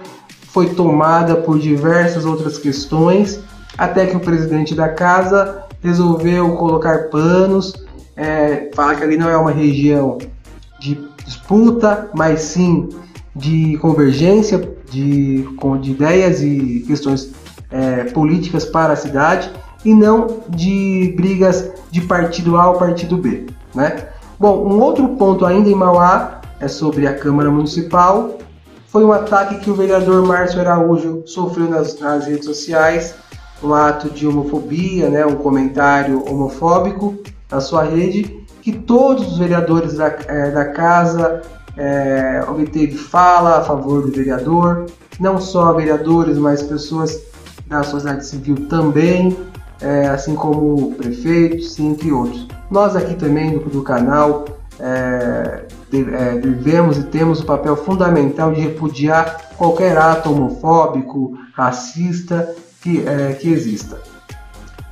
foi 0.49 0.71
tomada 0.71 1.37
por 1.37 1.59
diversas 1.59 2.25
outras 2.25 2.59
questões, 2.59 3.41
até 3.77 4.07
que 4.07 4.17
o 4.17 4.21
presidente 4.21 4.75
da 4.75 4.89
casa 4.89 5.65
resolveu 5.83 6.57
colocar 6.57 7.11
panos, 7.11 7.75
é, 8.17 8.71
falar 8.75 8.95
que 8.95 9.03
ali 9.03 9.17
não 9.17 9.29
é 9.29 9.37
uma 9.37 9.51
região 9.51 10.19
de 10.79 10.99
disputa, 11.25 12.09
mas 12.15 12.41
sim 12.41 12.89
de 13.35 13.77
convergência 13.79 14.59
de, 14.91 15.45
de 15.81 15.91
ideias 15.91 16.41
e 16.41 16.85
questões 16.87 17.33
é, 17.71 18.05
políticas 18.05 18.65
para 18.65 18.93
a 18.93 18.97
cidade 18.97 19.51
e 19.85 19.93
não 19.93 20.43
de 20.49 21.13
brigas 21.17 21.71
de 21.91 22.01
partido 22.03 22.57
A 22.57 22.71
ou 22.71 22.79
partido 22.79 23.17
B. 23.17 23.47
Né? 23.75 24.09
Bom, 24.39 24.65
um 24.67 24.81
outro 24.81 25.09
ponto 25.09 25.45
ainda 25.45 25.69
em 25.69 25.75
Mauá 25.75 26.41
é 26.65 26.69
sobre 26.69 27.07
a 27.07 27.15
Câmara 27.15 27.51
Municipal. 27.51 28.39
Foi 28.89 29.05
um 29.05 29.13
ataque 29.13 29.61
que 29.61 29.71
o 29.71 29.75
vereador 29.75 30.27
Márcio 30.27 30.61
Araújo 30.61 31.23
sofreu 31.27 31.69
nas, 31.69 31.99
nas 32.01 32.25
redes 32.25 32.47
sociais, 32.47 33.15
um 33.63 33.75
ato 33.75 34.09
de 34.09 34.27
homofobia, 34.27 35.11
né, 35.11 35.27
um 35.27 35.37
comentário 35.37 36.25
homofóbico 36.27 37.15
na 37.51 37.61
sua 37.61 37.85
rede, 37.85 38.45
que 38.63 38.73
todos 38.73 39.33
os 39.33 39.39
vereadores 39.39 39.95
da, 39.95 40.07
é, 40.27 40.51
da 40.51 40.65
casa 40.67 41.43
é, 41.77 42.43
obteve 42.49 42.97
fala 42.97 43.59
a 43.59 43.63
favor 43.63 44.03
do 44.03 44.13
vereador, 44.13 44.87
não 45.21 45.39
só 45.39 45.73
vereadores, 45.75 46.39
mas 46.39 46.63
pessoas 46.63 47.21
da 47.67 47.83
sociedade 47.83 48.25
civil 48.25 48.69
também, 48.69 49.37
é, 49.83 50.07
assim 50.07 50.35
como 50.35 50.95
prefeitos, 50.95 51.79
entre 51.79 52.11
outros. 52.11 52.49
Nós 52.71 52.97
aqui 52.97 53.15
também 53.15 53.59
do, 53.59 53.69
do 53.69 53.83
canal 53.83 54.47
é, 54.81 55.65
é, 56.01 56.39
devemos 56.39 56.99
e 56.99 57.05
temos 57.05 57.41
o 57.41 57.45
papel 57.45 57.77
fundamental 57.77 58.53
de 58.53 58.61
repudiar 58.61 59.51
qualquer 59.57 59.97
ato 59.97 60.33
homofóbico, 60.33 61.39
racista 61.55 62.55
que, 62.83 63.07
é, 63.07 63.33
que 63.33 63.53
exista. 63.53 63.99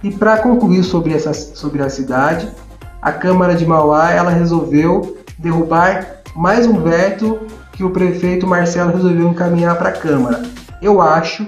E 0.03 0.11
para 0.11 0.39
concluir 0.39 0.83
sobre, 0.83 1.15
essa, 1.15 1.33
sobre 1.33 1.83
a 1.83 1.89
cidade, 1.89 2.49
a 3.01 3.13
Câmara 3.13 3.55
de 3.55 3.67
Mauá 3.67 4.11
ela 4.11 4.31
resolveu 4.31 5.17
derrubar 5.39 6.23
mais 6.35 6.67
um 6.67 6.81
veto 6.81 7.41
que 7.73 7.85
o 7.85 7.91
prefeito 7.91 8.47
Marcelo 8.47 8.93
resolveu 8.93 9.29
encaminhar 9.29 9.77
para 9.77 9.91
a 9.91 9.93
Câmara. 9.93 10.43
Eu 10.81 11.01
acho, 11.01 11.47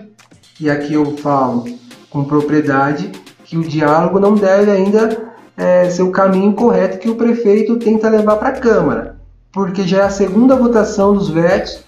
e 0.61 0.71
aqui 0.71 0.95
eu 0.95 1.17
falo 1.17 1.65
com 2.11 2.25
propriedade, 2.25 3.11
que 3.45 3.59
o 3.59 3.63
diálogo 3.63 4.19
não 4.21 4.35
deve 4.35 4.71
ainda 4.71 5.33
é, 5.57 5.89
ser 5.89 6.03
o 6.03 6.11
caminho 6.11 6.53
correto 6.55 6.99
que 6.99 7.11
o 7.11 7.15
prefeito 7.15 7.77
tenta 7.79 8.09
levar 8.09 8.37
para 8.37 8.49
a 8.51 8.61
Câmara, 8.61 9.14
porque 9.55 9.87
já 9.87 9.99
é 9.99 10.03
a 10.03 10.11
segunda 10.11 10.57
votação 10.57 11.15
dos 11.15 11.31
vetos 11.31 11.85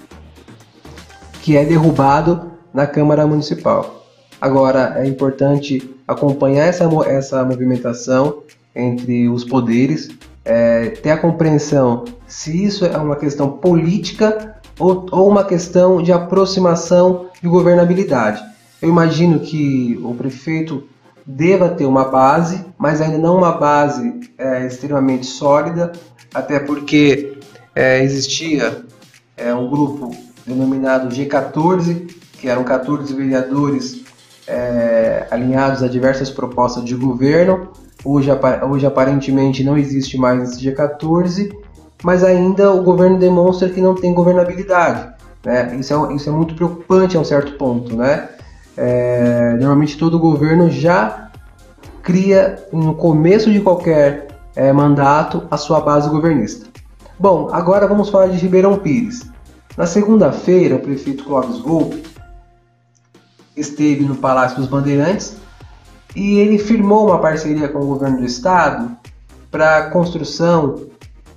que 1.43 1.57
é 1.57 1.65
derrubado 1.65 2.53
na 2.73 2.87
Câmara 2.87 3.27
Municipal. 3.27 4.05
Agora 4.41 4.95
é 4.97 5.07
importante 5.07 5.95
acompanhar 6.07 6.65
essa, 6.67 6.85
essa 7.07 7.45
movimentação 7.45 8.43
entre 8.75 9.29
os 9.29 9.45
poderes, 9.45 10.11
é, 10.45 10.91
ter 10.91 11.11
a 11.11 11.17
compreensão 11.17 12.05
se 12.29 12.65
isso 12.65 12.85
é 12.85 12.97
uma 12.97 13.17
questão 13.17 13.51
política 13.51 14.61
ou, 14.79 15.07
ou 15.11 15.29
uma 15.29 15.43
questão 15.43 16.01
de 16.01 16.13
aproximação 16.13 17.27
de 17.43 17.49
governabilidade. 17.49 18.41
Eu 18.81 18.91
imagino 18.91 19.41
que 19.41 19.99
o 20.05 20.15
prefeito 20.15 20.85
deva 21.25 21.71
ter 21.71 21.87
uma 21.87 22.05
base, 22.05 22.65
mas 22.79 23.01
ainda 23.01 23.19
não 23.19 23.39
uma 23.39 23.53
base 23.53 24.21
é, 24.39 24.67
extremamente 24.67 25.27
sólida, 25.27 25.91
até 26.33 26.61
porque 26.61 27.36
é, 27.77 28.03
existia 28.03 28.85
é, 29.37 29.55
um 29.55 29.69
grupo 29.69 30.11
denominado 30.47 31.15
G14, 31.15 32.11
que 32.33 32.49
eram 32.49 32.65
14 32.65 33.13
vereadores 33.13 34.03
é, 34.49 35.27
alinhados 35.31 35.83
a 35.83 35.89
diversas 35.89 36.31
propostas 36.31 36.83
de 36.85 36.95
governo. 36.95 37.69
Hoje, 38.03 38.31
hoje 38.67 38.87
aparentemente 38.87 39.63
não 39.63 39.77
existe 39.77 40.17
mais 40.17 40.51
esse 40.51 40.65
G14, 40.65 41.53
mas 42.03 42.25
ainda 42.25 42.73
o 42.73 42.83
governo 42.83 43.19
demonstra 43.19 43.69
que 43.69 43.81
não 43.81 43.95
tem 43.95 44.15
governabilidade. 44.15 45.15
Né? 45.45 45.77
Isso, 45.79 45.93
é, 45.93 46.15
isso 46.15 46.31
é 46.31 46.33
muito 46.33 46.55
preocupante 46.55 47.17
a 47.17 47.21
um 47.21 47.25
certo 47.25 47.53
ponto. 47.59 47.95
Né? 47.95 48.27
É, 48.75 49.53
normalmente 49.61 49.99
todo 49.99 50.19
governo 50.19 50.71
já 50.71 51.31
cria 52.03 52.57
no 52.73 52.95
começo 52.95 53.53
de 53.53 53.61
qualquer 53.61 54.29
é, 54.55 54.73
mandato 54.73 55.47
a 55.51 55.59
sua 55.59 55.81
base 55.81 56.09
governista. 56.09 56.66
Bom, 57.19 57.49
agora 57.51 57.89
vamos 57.89 58.11
falar 58.11 58.27
de 58.27 58.37
Ribeirão 58.37 58.77
Pires. 58.77 59.27
Na 59.75 59.87
segunda-feira, 59.87 60.77
o 60.77 60.81
prefeito 60.81 61.25
Clóvis 61.25 61.59
Volpe 61.61 62.03
esteve 63.57 64.05
no 64.05 64.17
Palácio 64.17 64.59
dos 64.59 64.67
Bandeirantes 64.67 65.35
e 66.15 66.39
ele 66.39 66.59
firmou 66.59 67.07
uma 67.07 67.19
parceria 67.19 67.69
com 67.71 67.79
o 67.79 67.87
governo 67.87 68.19
do 68.19 68.27
estado 68.27 68.95
para 69.51 69.79
a 69.79 69.91
construção 69.91 70.83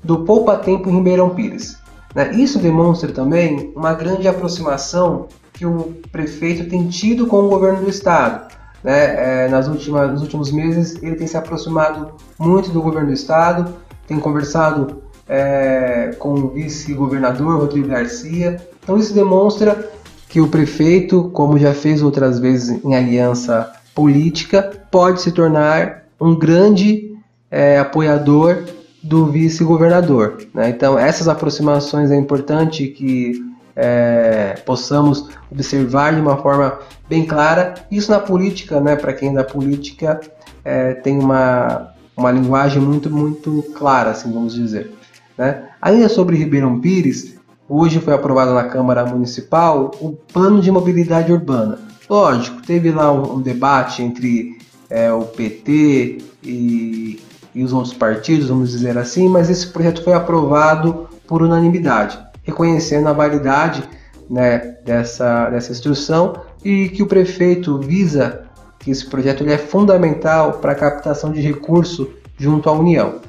do 0.04 0.26
Poupa 0.26 0.58
Tempo 0.58 0.90
em 0.90 0.98
Ribeirão 0.98 1.30
Pires. 1.30 1.78
Né? 2.14 2.34
Isso 2.34 2.60
demonstra 2.60 3.14
também 3.14 3.72
uma 3.74 3.94
grande 3.94 4.28
aproximação 4.28 5.30
que 5.54 5.66
o 5.66 5.94
prefeito 6.12 6.70
tem 6.70 6.90
tido 6.90 7.26
com 7.26 7.38
o 7.38 7.50
governo 7.50 7.86
do 7.86 7.90
estado. 7.90 8.54
Né? 8.84 9.46
É, 9.46 9.48
nas 9.48 9.70
últimas, 9.70 10.12
nos 10.12 10.24
últimos 10.24 10.52
meses 10.52 11.02
ele 11.02 11.16
tem 11.16 11.26
se 11.26 11.38
aproximado 11.38 12.16
muito 12.38 12.70
do 12.70 12.82
governo 12.82 13.08
do 13.08 13.14
estado, 13.14 13.76
tem 14.06 14.20
conversado 14.20 15.08
é, 15.30 16.16
com 16.18 16.34
o 16.34 16.50
vice-governador 16.50 17.60
Rodrigo 17.60 17.88
Garcia. 17.88 18.60
Então 18.82 18.98
isso 18.98 19.14
demonstra 19.14 19.88
que 20.28 20.42
o 20.42 20.48
prefeito, 20.48 21.30
como 21.30 21.58
já 21.58 21.74
fez 21.74 22.02
outras 22.02 22.40
vezes 22.40 22.84
em 22.84 22.96
aliança 22.96 23.72
política, 23.94 24.62
pode 24.92 25.22
se 25.22 25.32
tornar 25.32 26.06
um 26.20 26.38
grande 26.38 27.16
é, 27.50 27.80
apoiador 27.80 28.64
do 29.02 29.28
vice-governador. 29.28 30.38
Né? 30.54 30.70
Então, 30.70 30.98
essas 30.98 31.28
aproximações 31.28 32.12
é 32.12 32.16
importante 32.16 32.88
que 32.88 33.34
é, 33.76 34.56
possamos 34.66 35.30
observar 35.50 36.14
de 36.14 36.22
uma 36.22 36.38
forma 36.38 36.80
bem 37.08 37.26
clara. 37.26 37.76
Isso 37.90 38.12
na 38.12 38.20
política, 38.20 38.80
né? 38.82 38.96
para 38.96 39.14
quem 39.14 39.30
é 39.30 39.34
da 39.34 39.44
política, 39.44 40.20
é, 40.66 40.94
tem 40.96 41.18
uma, 41.18 41.94
uma 42.16 42.32
linguagem 42.32 42.82
muito, 42.82 43.10
muito 43.10 43.64
clara, 43.74 44.12
assim 44.12 44.32
vamos 44.32 44.54
dizer. 44.54 44.99
Né? 45.40 45.64
Ainda 45.82 46.08
sobre 46.08 46.38
Ribeirão 46.38 46.80
Pires, 46.80 47.40
Hoje 47.72 48.00
foi 48.00 48.16
aprovado 48.16 48.52
na 48.52 48.64
Câmara 48.64 49.06
Municipal 49.06 49.92
o 50.02 50.14
Plano 50.14 50.60
de 50.60 50.72
Mobilidade 50.72 51.32
Urbana. 51.32 51.78
Lógico, 52.10 52.64
teve 52.64 52.90
lá 52.90 53.14
um, 53.14 53.36
um 53.36 53.42
debate 53.42 54.02
entre 54.02 54.58
é, 54.90 55.14
o 55.14 55.22
PT 55.22 56.18
e, 56.44 57.20
e 57.54 57.64
os 57.64 57.72
outros 57.72 57.94
partidos, 57.94 58.50
vamos 58.50 58.72
dizer 58.72 58.98
assim, 58.98 59.30
mas 59.30 59.52
esse 59.52 59.68
projeto 59.68 60.04
foi 60.04 60.14
aprovado 60.14 61.08
por 61.28 61.44
unanimidade, 61.44 62.18
reconhecendo 62.42 63.08
a 63.08 63.14
validade 63.14 63.84
né, 64.28 64.78
dessa, 64.84 65.52
dessa 65.52 65.72
instrução 65.72 66.38
e 66.66 66.90
que 66.90 67.04
o 67.04 67.08
prefeito 67.08 67.78
visa 67.78 68.46
que 68.80 68.90
esse 68.90 69.06
projeto 69.06 69.44
ele 69.44 69.54
é 69.54 69.60
fundamental 69.60 70.54
para 70.54 70.72
a 70.72 70.76
captação 70.76 71.32
de 71.32 71.40
recurso 71.40 72.10
junto 72.36 72.68
à 72.68 72.72
União. 72.72 73.29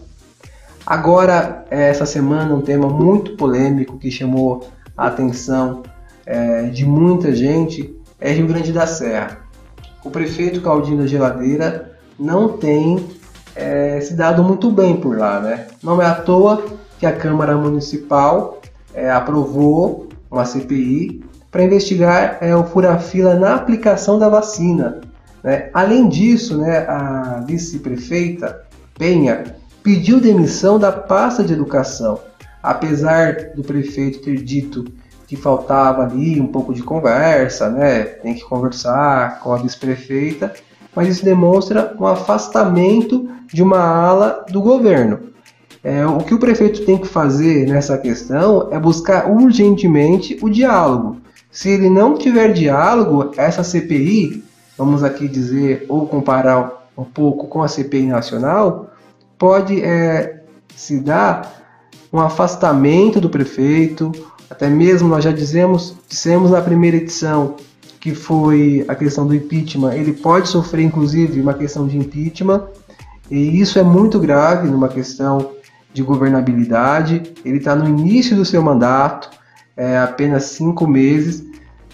Agora, 0.91 1.65
essa 1.71 2.05
semana, 2.05 2.53
um 2.53 2.61
tema 2.61 2.89
muito 2.89 3.37
polêmico 3.37 3.97
que 3.97 4.11
chamou 4.11 4.69
a 4.97 5.07
atenção 5.07 5.85
é, 6.27 6.65
de 6.65 6.85
muita 6.85 7.33
gente 7.33 7.97
é 8.21 8.33
Rio 8.33 8.49
Grande 8.49 8.73
da 8.73 8.89
Serra. 8.89 9.39
O 10.05 10.11
prefeito 10.11 10.61
Caldino 10.61 11.07
Geladeira 11.07 11.93
não 12.19 12.59
tem 12.59 13.07
é, 13.55 14.01
se 14.01 14.15
dado 14.15 14.43
muito 14.43 14.69
bem 14.69 14.97
por 14.97 15.17
lá, 15.17 15.39
né? 15.39 15.69
Não 15.81 16.03
é 16.03 16.07
à 16.07 16.15
toa 16.17 16.65
que 16.99 17.07
a 17.07 17.13
Câmara 17.13 17.57
Municipal 17.57 18.61
é, 18.93 19.09
aprovou 19.13 20.09
uma 20.29 20.45
CPI 20.45 21.23
para 21.53 21.63
investigar 21.63 22.39
é, 22.41 22.57
o 22.57 22.65
fura-fila 22.65 23.37
na 23.37 23.55
aplicação 23.55 24.19
da 24.19 24.29
vacina. 24.29 25.01
Né? 25.41 25.71
Além 25.73 26.09
disso, 26.09 26.59
né, 26.59 26.79
a 26.79 27.45
vice-prefeita 27.47 28.69
Penha 28.99 29.60
pediu 29.83 30.21
demissão 30.21 30.79
da 30.79 30.93
pasta 30.93 31.43
de 31.43 31.53
educação, 31.53 32.21
apesar 32.63 33.53
do 33.55 33.63
prefeito 33.63 34.21
ter 34.21 34.43
dito 34.43 34.85
que 35.27 35.37
faltava 35.37 36.03
ali 36.03 36.41
um 36.41 36.47
pouco 36.47 36.75
de 36.75 36.83
conversa, 36.83 37.71
né? 37.71 38.03
Tem 38.03 38.35
que 38.35 38.43
conversar 38.43 39.39
com 39.41 39.53
a 39.53 39.59
vice-prefeita, 39.59 40.53
mas 40.95 41.09
isso 41.09 41.25
demonstra 41.25 41.95
um 41.99 42.07
afastamento 42.07 43.31
de 43.53 43.63
uma 43.63 43.79
ala 43.79 44.45
do 44.51 44.61
governo. 44.61 45.31
É, 45.83 46.05
o 46.05 46.19
que 46.19 46.35
o 46.35 46.39
prefeito 46.39 46.85
tem 46.85 46.99
que 46.99 47.07
fazer 47.07 47.67
nessa 47.67 47.97
questão 47.97 48.69
é 48.71 48.79
buscar 48.79 49.31
urgentemente 49.31 50.37
o 50.43 50.51
diálogo. 50.51 51.21
Se 51.51 51.71
ele 51.71 51.89
não 51.89 52.19
tiver 52.19 52.53
diálogo, 52.53 53.33
essa 53.37 53.65
CPI, 53.65 54.45
vamos 54.77 55.03
aqui 55.03 55.27
dizer 55.27 55.87
ou 55.89 56.07
comparar 56.07 56.89
um 56.97 57.05
pouco 57.05 57.47
com 57.47 57.63
a 57.63 57.69
CPI 57.69 58.07
nacional, 58.07 58.91
pode 59.41 59.83
é, 59.83 60.43
se 60.77 61.01
dar 61.01 61.63
um 62.13 62.21
afastamento 62.21 63.19
do 63.19 63.31
prefeito, 63.31 64.13
até 64.51 64.69
mesmo 64.69 65.09
nós 65.09 65.25
já 65.25 65.33
dizemos, 65.33 65.97
dissemos 66.07 66.51
na 66.51 66.61
primeira 66.61 66.99
edição 66.99 67.57
que 67.99 68.15
foi 68.15 68.85
a 68.87 68.95
questão 68.95 69.27
do 69.27 69.35
impeachment, 69.35 69.95
ele 69.95 70.13
pode 70.13 70.49
sofrer 70.49 70.85
inclusive 70.85 71.41
uma 71.41 71.55
questão 71.55 71.87
de 71.87 71.97
impeachment, 71.97 72.67
e 73.31 73.61
isso 73.61 73.79
é 73.79 73.83
muito 73.83 74.19
grave 74.19 74.69
numa 74.69 74.89
questão 74.89 75.53
de 75.93 76.03
governabilidade. 76.03 77.23
Ele 77.45 77.59
está 77.59 77.75
no 77.77 77.89
início 77.89 78.37
do 78.37 78.45
seu 78.45 78.63
mandato, 78.63 79.31
é, 79.77 79.99
apenas 79.99 80.45
cinco 80.45 80.87
meses, 80.87 81.45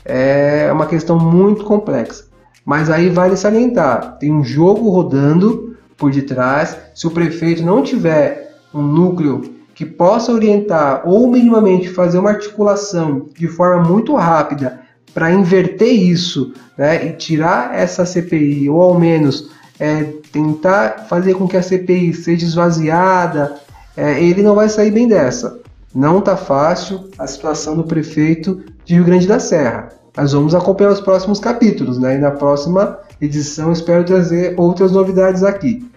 é 0.04 0.70
uma 0.72 0.86
questão 0.86 1.18
muito 1.18 1.64
complexa. 1.64 2.24
Mas 2.64 2.88
aí 2.88 3.10
vale 3.10 3.36
salientar: 3.36 4.16
tem 4.18 4.32
um 4.32 4.42
jogo 4.42 4.88
rodando 4.88 5.75
por 5.96 6.10
detrás. 6.10 6.76
Se 6.94 7.06
o 7.06 7.10
prefeito 7.10 7.62
não 7.62 7.82
tiver 7.82 8.54
um 8.72 8.82
núcleo 8.82 9.54
que 9.74 9.84
possa 9.84 10.32
orientar 10.32 11.02
ou 11.04 11.28
minimamente 11.28 11.88
fazer 11.88 12.18
uma 12.18 12.30
articulação 12.30 13.26
de 13.36 13.46
forma 13.46 13.82
muito 13.82 14.14
rápida 14.14 14.80
para 15.12 15.30
inverter 15.30 15.92
isso 15.92 16.52
né, 16.76 17.06
e 17.06 17.12
tirar 17.12 17.74
essa 17.74 18.04
CPI, 18.04 18.68
ou 18.68 18.82
ao 18.82 18.98
menos 18.98 19.50
é, 19.78 20.04
tentar 20.32 21.06
fazer 21.08 21.34
com 21.34 21.46
que 21.46 21.56
a 21.56 21.62
CPI 21.62 22.12
seja 22.14 22.46
esvaziada, 22.46 23.56
é, 23.96 24.22
ele 24.22 24.42
não 24.42 24.54
vai 24.54 24.68
sair 24.68 24.90
bem 24.90 25.08
dessa. 25.08 25.58
Não 25.94 26.18
está 26.18 26.36
fácil 26.36 27.10
a 27.18 27.26
situação 27.26 27.76
do 27.76 27.84
prefeito 27.84 28.62
de 28.84 28.94
Rio 28.94 29.04
Grande 29.04 29.26
da 29.26 29.38
Serra. 29.38 29.88
Nós 30.16 30.32
vamos 30.32 30.54
acompanhar 30.54 30.92
os 30.92 31.00
próximos 31.00 31.38
capítulos, 31.38 31.98
né? 31.98 32.16
E 32.16 32.18
na 32.18 32.30
próxima 32.30 32.98
edição 33.20 33.72
espero 33.72 34.04
trazer 34.04 34.54
outras 34.58 34.92
novidades 34.92 35.42
aqui. 35.42 35.88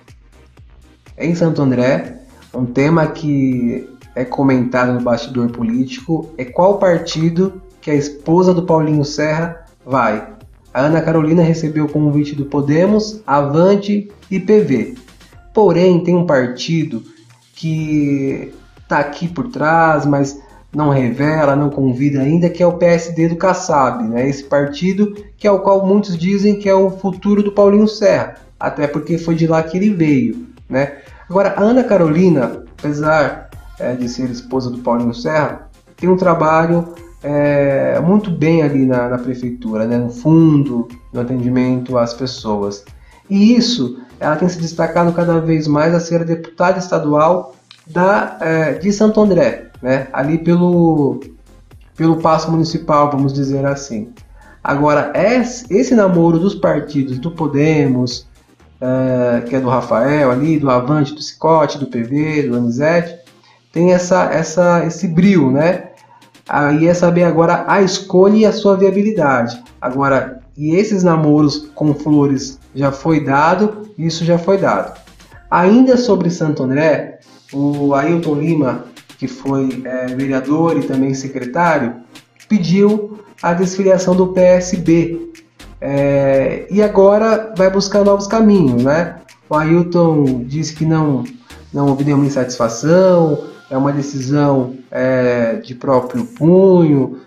Em 1.18 1.36
Santo 1.36 1.62
André, 1.62 2.20
um 2.54 2.66
tema 2.66 3.08
que 3.08 3.88
é 4.16 4.24
comentado 4.24 4.94
no 4.94 5.02
bastidor 5.02 5.52
político 5.52 6.30
é 6.38 6.46
qual 6.46 6.80
partido 6.80 7.62
que 7.82 7.92
a 7.92 7.96
esposa 7.96 8.54
do 8.54 8.64
Paulinho 8.64 9.06
Serra 9.06 9.66
vai. 9.86 10.34
A 10.74 10.82
Ana 10.82 11.02
Carolina 11.02 11.42
recebeu 11.42 11.86
o 11.86 11.90
convite 11.90 12.36
do 12.36 12.46
Podemos, 12.46 13.22
Avante 13.26 14.12
e 14.30 14.40
PV. 14.40 14.96
Porém, 15.54 16.04
tem 16.04 16.16
um 16.16 16.26
partido 16.26 17.04
que 17.56 18.54
está 18.82 19.00
aqui 19.00 19.28
por 19.28 19.50
trás, 19.50 20.06
mas 20.06 20.40
não 20.74 20.90
revela, 20.90 21.56
não 21.56 21.70
convida 21.70 22.20
ainda, 22.22 22.50
que 22.50 22.62
é 22.62 22.68
o 22.68 22.78
PSD 22.78 23.30
do 23.30 23.36
Kassab, 23.36 24.04
né? 24.08 24.28
Esse 24.28 24.44
partido 24.44 25.16
que 25.38 25.48
é 25.48 25.52
o 25.52 25.60
qual 25.60 25.86
muitos 25.86 26.18
dizem 26.18 26.60
que 26.60 26.70
é 26.70 26.74
o 26.74 26.92
futuro 26.92 27.42
do 27.42 27.52
Paulinho 27.52 27.88
Serra, 27.88 28.36
até 28.60 28.88
porque 28.88 29.18
foi 29.18 29.36
de 29.36 29.48
lá 29.48 29.64
que 29.64 29.78
ele 29.78 29.94
veio, 29.94 30.48
né? 30.70 30.98
Agora, 31.30 31.54
a 31.58 31.62
Ana 31.62 31.84
Carolina, 31.84 32.64
apesar 32.78 33.50
é, 33.80 33.94
de 33.94 34.08
ser 34.10 34.30
esposa 34.30 34.70
do 34.70 34.80
Paulinho 34.80 35.14
Serra, 35.14 35.70
tem 35.96 36.10
um 36.10 36.18
trabalho 36.18 36.94
é, 37.24 38.00
muito 38.00 38.32
bem 38.32 38.64
ali 38.64 38.86
na, 38.86 39.10
na, 39.10 39.18
prefeitura, 39.18 39.86
né, 39.86 39.98
no 39.98 40.10
fundo, 40.10 40.88
no 41.12 41.22
atendimento 41.22 41.98
às 41.98 42.14
pessoas. 42.14 42.84
E 43.30 43.56
isso, 43.56 44.00
ela 44.20 44.36
tem 44.36 44.50
se 44.50 44.60
destacado 44.60 45.12
cada 45.14 45.40
vez 45.40 45.68
mais 45.68 45.94
a 45.94 46.00
ser 46.00 46.22
a 46.22 46.26
deputada 46.26 46.80
estadual 46.80 47.56
da, 47.86 48.38
é, 48.40 48.74
de 48.74 48.92
Santo 48.92 49.22
André, 49.22 49.69
né, 49.82 50.08
ali 50.12 50.38
pelo, 50.38 51.20
pelo 51.96 52.18
passo 52.18 52.52
municipal, 52.52 53.12
vamos 53.12 53.34
dizer 53.34 53.66
assim. 53.66 54.10
Agora, 54.64 55.14
esse 55.16 55.96
namoro 55.96 56.38
dos 56.38 56.54
partidos, 56.54 57.18
do 57.18 57.32
Podemos, 57.32 58.28
é, 58.82 59.42
que 59.42 59.56
é 59.56 59.60
do 59.60 59.70
Rafael 59.70 60.32
ali, 60.32 60.60
do 60.60 60.70
Avante, 60.70 61.14
do 61.14 61.22
Cicote, 61.22 61.78
do 61.78 61.88
PV, 61.88 62.44
do 62.44 62.58
Anizete, 62.58 63.18
tem 63.72 63.94
essa, 63.94 64.26
essa, 64.26 64.86
esse 64.86 65.08
brilho, 65.08 65.52
né? 65.52 65.90
Aí 66.48 66.88
é 66.88 66.94
saber 66.94 67.24
agora 67.24 67.64
a 67.68 67.82
escolha 67.82 68.36
e 68.36 68.46
a 68.46 68.52
sua 68.52 68.76
viabilidade. 68.76 69.62
Agora, 69.80 70.40
e 70.58 70.76
esses 70.76 71.04
namoros 71.04 71.70
com 71.76 71.94
flores 71.94 72.60
já 72.74 72.92
foi 72.92 73.24
dado, 73.24 73.90
isso 73.98 74.26
já 74.26 74.38
foi 74.38 74.58
dado. 74.58 75.00
Ainda 75.50 75.96
sobre 75.96 76.30
Santo 76.30 76.64
André, 76.64 77.20
o 77.54 77.94
Ailton 77.94 78.36
Lima, 78.36 78.86
que 79.20 79.28
foi 79.28 79.84
é, 79.84 80.08
vereador 80.16 80.78
e 80.78 80.88
também 80.88 81.14
secretário, 81.14 81.96
pediu 82.48 83.20
a 83.44 83.54
desfiliação 83.54 84.16
do 84.16 84.28
PSB. 84.28 85.30
É, 85.82 86.66
e 86.72 86.82
agora 86.82 87.54
vai 87.56 87.70
buscar 87.70 88.04
novos 88.04 88.28
caminhos, 88.28 88.82
né? 88.84 89.18
O 89.50 89.56
Ailton 89.56 90.44
disse 90.46 90.74
que 90.74 90.86
não, 90.86 91.26
não 91.74 91.88
houve 91.88 92.06
nenhuma 92.06 92.26
insatisfação, 92.26 93.44
é 93.70 93.78
uma 93.78 93.92
decisão 93.92 94.76
é, 94.90 95.56
de 95.56 95.76
próprio 95.76 96.26
punho, 96.26 97.20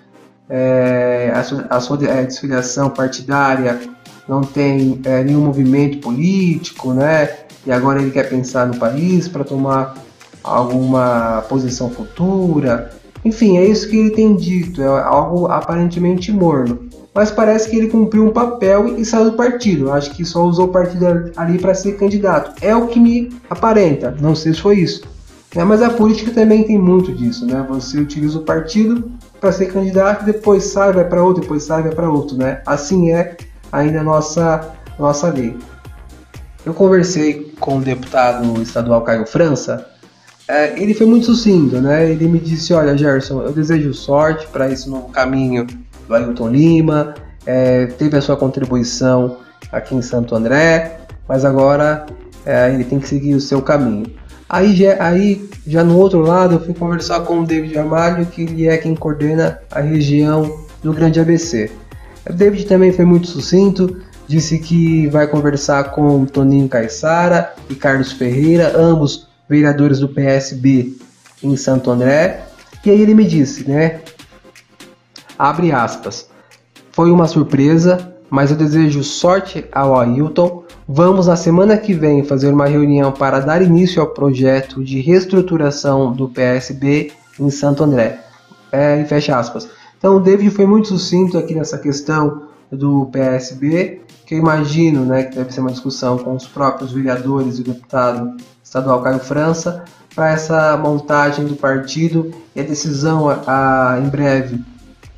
é, 0.48 1.30
a, 1.34 1.42
sua, 1.42 1.66
a 1.68 1.80
sua 1.80 2.04
é, 2.06 2.24
desfiliação 2.24 2.88
partidária 2.88 3.78
não 4.26 4.40
tem 4.40 5.00
é, 5.04 5.22
nenhum 5.22 5.44
movimento 5.44 5.98
político, 5.98 6.94
né? 6.94 7.28
E 7.66 7.72
agora 7.72 8.00
ele 8.00 8.10
quer 8.10 8.28
pensar 8.28 8.66
no 8.66 8.76
país 8.76 9.28
para 9.28 9.44
tomar 9.44 9.94
alguma 10.42 11.44
posição 11.48 11.90
futura. 11.90 12.90
Enfim, 13.24 13.58
é 13.58 13.64
isso 13.64 13.88
que 13.88 13.96
ele 13.96 14.10
tem 14.10 14.34
dito, 14.34 14.82
é 14.82 14.86
algo 14.86 15.46
aparentemente 15.46 16.32
morno. 16.32 16.88
Mas 17.14 17.30
parece 17.30 17.68
que 17.68 17.76
ele 17.76 17.88
cumpriu 17.88 18.24
um 18.24 18.32
papel 18.32 18.98
e 18.98 19.04
saiu 19.04 19.30
do 19.30 19.36
partido. 19.36 19.92
Acho 19.92 20.10
que 20.12 20.24
só 20.24 20.44
usou 20.44 20.66
o 20.66 20.72
partido 20.72 21.30
ali 21.36 21.58
para 21.58 21.74
ser 21.74 21.98
candidato. 21.98 22.52
É 22.62 22.74
o 22.74 22.86
que 22.86 22.98
me 22.98 23.30
aparenta. 23.50 24.16
Não 24.18 24.34
sei 24.34 24.54
se 24.54 24.60
foi 24.60 24.78
isso. 24.78 25.02
É, 25.54 25.62
mas 25.62 25.82
a 25.82 25.90
política 25.90 26.30
também 26.30 26.64
tem 26.64 26.78
muito 26.78 27.12
disso, 27.12 27.44
né? 27.44 27.64
Você 27.68 27.98
utiliza 27.98 28.38
o 28.38 28.42
partido 28.42 29.12
para 29.38 29.52
ser 29.52 29.66
candidato, 29.66 30.24
depois 30.24 30.64
sai, 30.64 30.92
vai 30.92 31.04
para 31.04 31.22
outro, 31.22 31.42
depois 31.42 31.64
sai, 31.64 31.82
vai 31.82 31.94
para 31.94 32.10
outro, 32.10 32.38
né? 32.38 32.62
Assim 32.64 33.10
é 33.10 33.36
ainda 33.70 34.00
a 34.00 34.02
nossa, 34.02 34.72
nossa 34.98 35.28
lei. 35.28 35.54
Eu 36.64 36.72
conversei 36.72 37.52
com 37.60 37.76
o 37.76 37.80
deputado 37.82 38.62
estadual 38.62 39.02
Caio 39.02 39.26
França, 39.26 39.86
é, 40.48 40.80
ele 40.80 40.94
foi 40.94 41.06
muito 41.06 41.26
sucinto, 41.26 41.80
né? 41.80 42.10
Ele 42.10 42.26
me 42.28 42.38
disse, 42.38 42.72
olha 42.74 42.96
Gerson, 42.96 43.42
eu 43.42 43.52
desejo 43.52 43.94
sorte 43.94 44.46
para 44.48 44.70
esse 44.70 44.88
novo 44.88 45.08
caminho 45.08 45.66
do 46.06 46.14
Ailton 46.14 46.48
Lima, 46.48 47.14
é, 47.46 47.86
teve 47.86 48.16
a 48.16 48.20
sua 48.20 48.36
contribuição 48.36 49.38
aqui 49.70 49.94
em 49.94 50.02
Santo 50.02 50.34
André, 50.34 50.98
mas 51.28 51.44
agora 51.44 52.06
é, 52.44 52.72
ele 52.72 52.84
tem 52.84 52.98
que 52.98 53.08
seguir 53.08 53.34
o 53.34 53.40
seu 53.40 53.62
caminho. 53.62 54.06
Aí 54.48 54.74
já, 54.76 55.02
aí, 55.02 55.48
já 55.66 55.82
no 55.82 55.96
outro 55.96 56.20
lado, 56.20 56.56
eu 56.56 56.60
fui 56.60 56.74
conversar 56.74 57.20
com 57.20 57.40
o 57.40 57.46
David 57.46 57.78
Amalho, 57.78 58.26
que 58.26 58.42
ele 58.42 58.68
é 58.68 58.76
quem 58.76 58.94
coordena 58.94 59.58
a 59.70 59.80
região 59.80 60.60
do 60.82 60.92
Grande 60.92 61.18
ABC. 61.20 61.70
O 62.28 62.32
David 62.32 62.66
também 62.66 62.92
foi 62.92 63.04
muito 63.04 63.28
sucinto, 63.28 63.96
disse 64.28 64.58
que 64.58 65.06
vai 65.08 65.26
conversar 65.26 65.84
com 65.92 66.26
Toninho 66.26 66.68
Caissara 66.68 67.54
e 67.70 67.74
Carlos 67.74 68.12
Ferreira, 68.12 68.76
ambos 68.76 69.26
vereadores 69.52 69.98
do 69.98 70.08
PSB 70.08 70.96
em 71.42 71.56
Santo 71.56 71.90
André. 71.90 72.44
E 72.84 72.90
aí 72.90 73.00
ele 73.00 73.14
me 73.14 73.24
disse, 73.24 73.68
né? 73.68 74.00
Abre 75.38 75.72
aspas. 75.72 76.28
Foi 76.90 77.10
uma 77.10 77.26
surpresa, 77.26 78.14
mas 78.28 78.50
eu 78.50 78.56
desejo 78.56 79.02
sorte 79.02 79.64
ao 79.72 79.98
Ailton 79.98 80.62
Vamos 80.88 81.28
na 81.28 81.36
semana 81.36 81.78
que 81.78 81.94
vem 81.94 82.24
fazer 82.24 82.52
uma 82.52 82.66
reunião 82.66 83.12
para 83.12 83.38
dar 83.38 83.62
início 83.62 84.02
ao 84.02 84.08
projeto 84.08 84.82
de 84.82 85.00
reestruturação 85.00 86.12
do 86.12 86.28
PSB 86.28 87.12
em 87.38 87.50
Santo 87.50 87.84
André. 87.84 88.18
É, 88.72 89.04
fecha 89.04 89.38
aspas. 89.38 89.68
Então 89.96 90.16
o 90.16 90.20
David 90.20 90.50
foi 90.50 90.66
muito 90.66 90.88
sucinto 90.88 91.38
aqui 91.38 91.54
nessa 91.54 91.78
questão 91.78 92.42
do 92.70 93.06
PSB, 93.06 94.02
que 94.26 94.34
eu 94.34 94.38
imagino 94.38 95.04
né, 95.04 95.22
que 95.22 95.36
deve 95.36 95.52
ser 95.52 95.60
uma 95.60 95.70
discussão 95.70 96.18
com 96.18 96.34
os 96.34 96.48
próprios 96.48 96.92
vereadores 96.92 97.58
e 97.58 97.60
o 97.60 97.64
deputado 97.64 98.36
estadual 98.72 99.02
Caio 99.02 99.18
França 99.18 99.84
para 100.14 100.30
essa 100.30 100.78
montagem 100.78 101.44
do 101.44 101.56
partido 101.56 102.32
e 102.56 102.60
a 102.60 102.64
decisão 102.64 103.28
a, 103.28 103.92
a 103.94 104.00
em 104.00 104.08
breve 104.08 104.58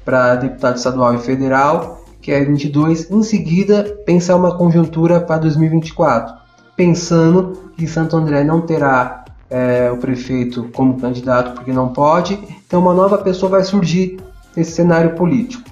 para 0.05 0.35
deputado 0.35 0.77
estadual 0.77 1.15
e 1.15 1.19
federal 1.19 2.05
que 2.21 2.33
é 2.33 2.43
22, 2.43 3.11
em 3.11 3.23
seguida 3.23 3.85
pensar 4.05 4.35
uma 4.35 4.57
conjuntura 4.57 5.21
para 5.21 5.39
2024, 5.39 6.35
pensando 6.75 7.71
que 7.77 7.87
Santo 7.87 8.17
André 8.17 8.43
não 8.43 8.63
terá 8.63 9.27
é, 9.51 9.91
o 9.91 9.99
prefeito 9.99 10.71
como 10.73 10.99
candidato 10.99 11.55
porque 11.55 11.71
não 11.71 11.91
pode, 11.91 12.41
então 12.67 12.81
uma 12.81 12.95
nova 12.95 13.19
pessoa 13.19 13.51
vai 13.51 13.63
surgir 13.63 14.19
nesse 14.57 14.73
cenário 14.73 15.15
político. 15.15 15.63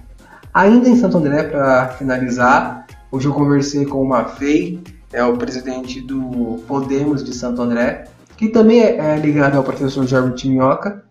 Ainda 0.52 0.88
em 0.88 0.96
Santo 0.96 1.16
André, 1.16 1.44
para 1.44 1.88
finalizar, 1.88 2.86
hoje 3.10 3.26
eu 3.26 3.32
conversei 3.32 3.86
com 3.86 4.02
o 4.02 4.08
Mafei, 4.08 4.78
é 5.12 5.24
o 5.24 5.36
presidente 5.36 6.00
do 6.00 6.62
Podemos 6.66 7.22
de 7.22 7.34
Santo 7.34 7.60
André, 7.62 8.04
que 8.36 8.48
também 8.48 8.80
é, 8.80 8.96
é 8.96 9.16
ligado 9.16 9.56
ao 9.56 9.62
professor 9.62 10.06
Jorge 10.06 10.48
Minhoca, 10.48 11.04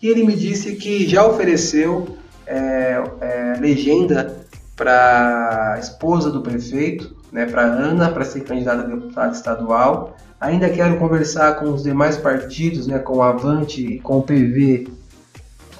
e 0.00 0.08
ele 0.08 0.24
me 0.24 0.36
disse 0.36 0.76
que 0.76 1.08
já 1.08 1.26
ofereceu 1.26 2.16
é, 2.46 3.02
é, 3.20 3.58
legenda 3.60 4.36
para 4.76 5.74
a 5.74 5.78
esposa 5.78 6.30
do 6.30 6.40
prefeito, 6.40 7.16
né, 7.32 7.46
para 7.46 7.62
Ana, 7.62 8.10
para 8.10 8.24
ser 8.24 8.40
candidata 8.40 8.82
a 8.82 8.86
deputada 8.86 9.32
estadual. 9.32 10.16
Ainda 10.40 10.70
quero 10.70 10.98
conversar 10.98 11.56
com 11.56 11.72
os 11.72 11.82
demais 11.82 12.16
partidos, 12.16 12.86
né, 12.86 12.98
com 13.00 13.16
o 13.16 13.22
Avante 13.22 13.84
e 13.84 13.98
com 13.98 14.18
o 14.18 14.22
PV, 14.22 14.88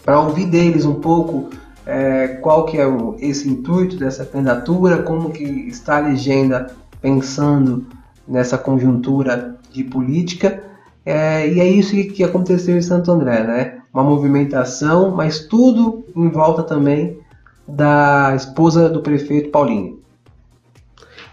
para 0.05 0.21
ouvir 0.21 0.47
deles 0.47 0.85
um 0.85 0.95
pouco 0.95 1.51
é, 1.87 2.29
qual 2.43 2.65
que 2.67 2.77
é 2.77 2.87
o, 2.87 3.17
esse 3.21 3.49
intuito 3.49 3.97
dessa 3.97 4.25
candidatura, 4.25 5.03
como 5.03 5.31
que 5.31 5.45
está 5.45 5.99
a 5.99 6.01
legenda 6.01 6.67
pensando 7.01 7.87
nessa 8.27 8.59
conjuntura 8.59 9.57
de 9.73 9.85
política. 9.85 10.63
É, 11.05 11.49
e 11.49 11.61
é 11.61 11.67
isso 11.67 11.95
que 12.13 12.23
aconteceu 12.23 12.77
em 12.77 12.83
Santo 12.83 13.11
André, 13.11 13.43
né? 13.43 13.79
Uma 13.93 14.03
movimentação, 14.03 15.11
mas 15.11 15.41
tudo 15.41 16.05
em 16.15 16.29
volta 16.29 16.63
também 16.63 17.19
da 17.67 18.35
esposa 18.35 18.89
do 18.89 19.01
prefeito 19.01 19.51
Paulinho. 19.51 19.99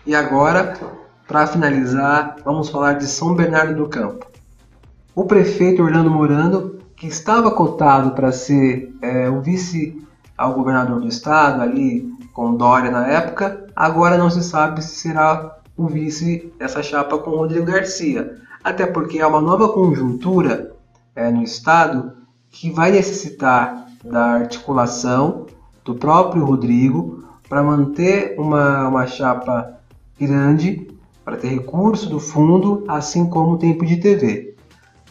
E 0.05 0.15
agora, 0.15 0.77
para 1.27 1.47
finalizar, 1.47 2.37
vamos 2.43 2.69
falar 2.69 2.93
de 2.93 3.07
São 3.07 3.33
Bernardo 3.33 3.75
do 3.75 3.89
Campo. 3.89 4.27
O 5.15 5.25
prefeito 5.25 5.81
Orlando 5.81 6.09
Morando, 6.09 6.79
que 6.95 7.07
estava 7.07 7.51
cotado 7.51 8.11
para 8.11 8.31
ser 8.31 8.93
é, 9.01 9.29
o 9.29 9.41
vice 9.41 10.01
ao 10.37 10.53
governador 10.53 10.99
do 10.99 11.07
estado, 11.07 11.61
ali 11.61 12.13
com 12.33 12.55
Dória 12.55 12.91
na 12.91 13.07
época, 13.07 13.64
agora 13.75 14.17
não 14.17 14.29
se 14.29 14.43
sabe 14.43 14.83
se 14.83 14.95
será 14.95 15.57
o 15.75 15.87
vice 15.87 16.53
dessa 16.57 16.81
chapa 16.81 17.17
com 17.17 17.31
Rodrigo 17.31 17.65
Garcia. 17.65 18.37
Até 18.63 18.85
porque 18.85 19.19
há 19.19 19.27
uma 19.27 19.41
nova 19.41 19.69
conjuntura 19.69 20.71
é, 21.15 21.29
no 21.29 21.43
estado 21.43 22.13
que 22.49 22.71
vai 22.71 22.91
necessitar 22.91 23.87
da 24.03 24.25
articulação 24.25 25.45
do 25.83 25.95
próprio 25.95 26.45
Rodrigo 26.45 27.23
para 27.47 27.61
manter 27.61 28.35
uma, 28.39 28.87
uma 28.87 29.05
chapa 29.05 29.77
grande, 30.19 30.87
para 31.23 31.37
ter 31.37 31.49
recurso 31.49 32.09
do 32.09 32.19
fundo, 32.19 32.83
assim 32.87 33.29
como 33.29 33.57
tempo 33.57 33.85
de 33.85 33.97
TV. 33.97 34.55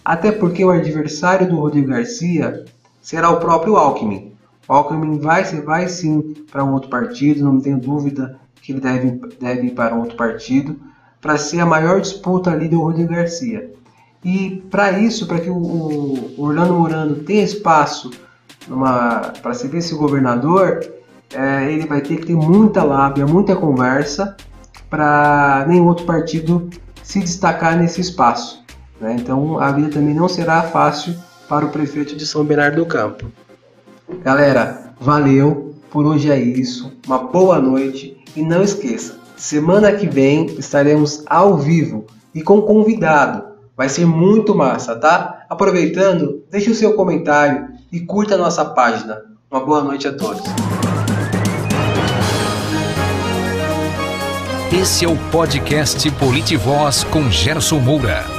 Até 0.05 0.33
porque 0.33 0.65
o 0.65 0.71
adversário 0.71 1.49
do 1.49 1.57
Rodrigo 1.57 1.89
Garcia 1.89 2.65
será 3.01 3.31
o 3.31 3.39
próprio 3.39 3.77
Alckmin. 3.77 4.34
O 4.69 4.73
Alckmin 4.73 5.19
vai, 5.19 5.45
vai 5.63 5.89
sim 5.89 6.35
para 6.51 6.65
um 6.65 6.73
outro 6.73 6.89
partido, 6.89 7.45
não 7.45 7.61
tenho 7.61 7.79
dúvida 7.79 8.39
que 8.63 8.73
ele 8.73 8.81
deve, 8.81 9.21
deve 9.39 9.67
ir 9.67 9.71
para 9.73 9.95
um 9.95 10.01
outro 10.01 10.17
partido, 10.17 10.77
para 11.21 11.37
ser 11.37 11.61
a 11.61 11.67
maior 11.67 12.01
disputa 12.01 12.51
ali 12.51 12.69
do 12.69 12.81
Rodrigo 12.81 13.13
Garcia. 13.13 13.73
E 14.25 14.63
para 14.71 14.99
isso, 14.99 15.27
para 15.27 15.39
que 15.39 15.51
o, 15.51 15.57
o 15.57 16.35
Orlando 16.39 16.75
Morano 16.75 17.17
tenha 17.17 17.43
espaço 17.43 18.11
para 19.43 19.55
ser 19.55 19.69
vice-governador, 19.69 20.81
é, 21.35 21.71
ele 21.71 21.87
vai 21.87 22.01
ter 22.01 22.17
que 22.17 22.27
ter 22.27 22.37
muita 22.37 22.83
lábia, 22.83 23.27
muita 23.27 23.55
conversa 23.55 24.37
para 24.89 25.67
nenhum 25.69 25.87
outro 25.87 26.07
partido 26.07 26.71
se 27.03 27.21
destacar 27.21 27.77
nesse 27.77 28.01
espaço. 28.01 28.65
Né? 29.01 29.17
Então 29.19 29.59
a 29.59 29.71
vida 29.73 29.91
também 29.91 30.15
não 30.15 30.29
será 30.29 30.63
fácil 30.63 31.15
para 31.49 31.67
o 31.67 31.71
prefeito 31.71 32.17
de 32.17 32.27
São 32.27 32.45
Bernardo 32.45 32.77
do 32.77 32.87
Campo. 32.87 33.27
Galera, 34.09 34.93
valeu, 35.01 35.75
por 35.91 36.05
hoje 36.05 36.31
é 36.31 36.39
isso, 36.39 36.93
uma 37.07 37.19
boa 37.19 37.59
noite 37.59 38.17
e 38.37 38.43
não 38.43 38.63
esqueça, 38.63 39.19
semana 39.37 39.93
que 39.93 40.07
vem 40.07 40.47
estaremos 40.59 41.25
ao 41.27 41.57
vivo 41.57 42.05
e 42.35 42.43
com 42.43 42.61
convidado. 42.63 43.45
Vai 43.77 43.89
ser 43.89 44.07
muito 44.07 44.55
massa, 44.55 44.95
tá? 44.95 45.47
Aproveitando, 45.49 46.43
deixe 46.51 46.71
o 46.71 46.75
seu 46.75 46.95
comentário 46.95 47.69
e 47.91 48.01
curta 48.01 48.35
a 48.35 48.39
nossa 48.39 48.65
página. 48.65 49.23
Uma 49.51 49.65
boa 49.65 49.83
noite 49.83 50.07
a 50.07 50.13
todos. 50.17 50.43
Esse 54.73 55.05
é 55.05 55.09
o 55.09 55.17
podcast 55.31 56.11
Politivoz 56.13 57.05
com 57.05 57.31
Gerson 57.31 57.79
Moura. 57.79 58.34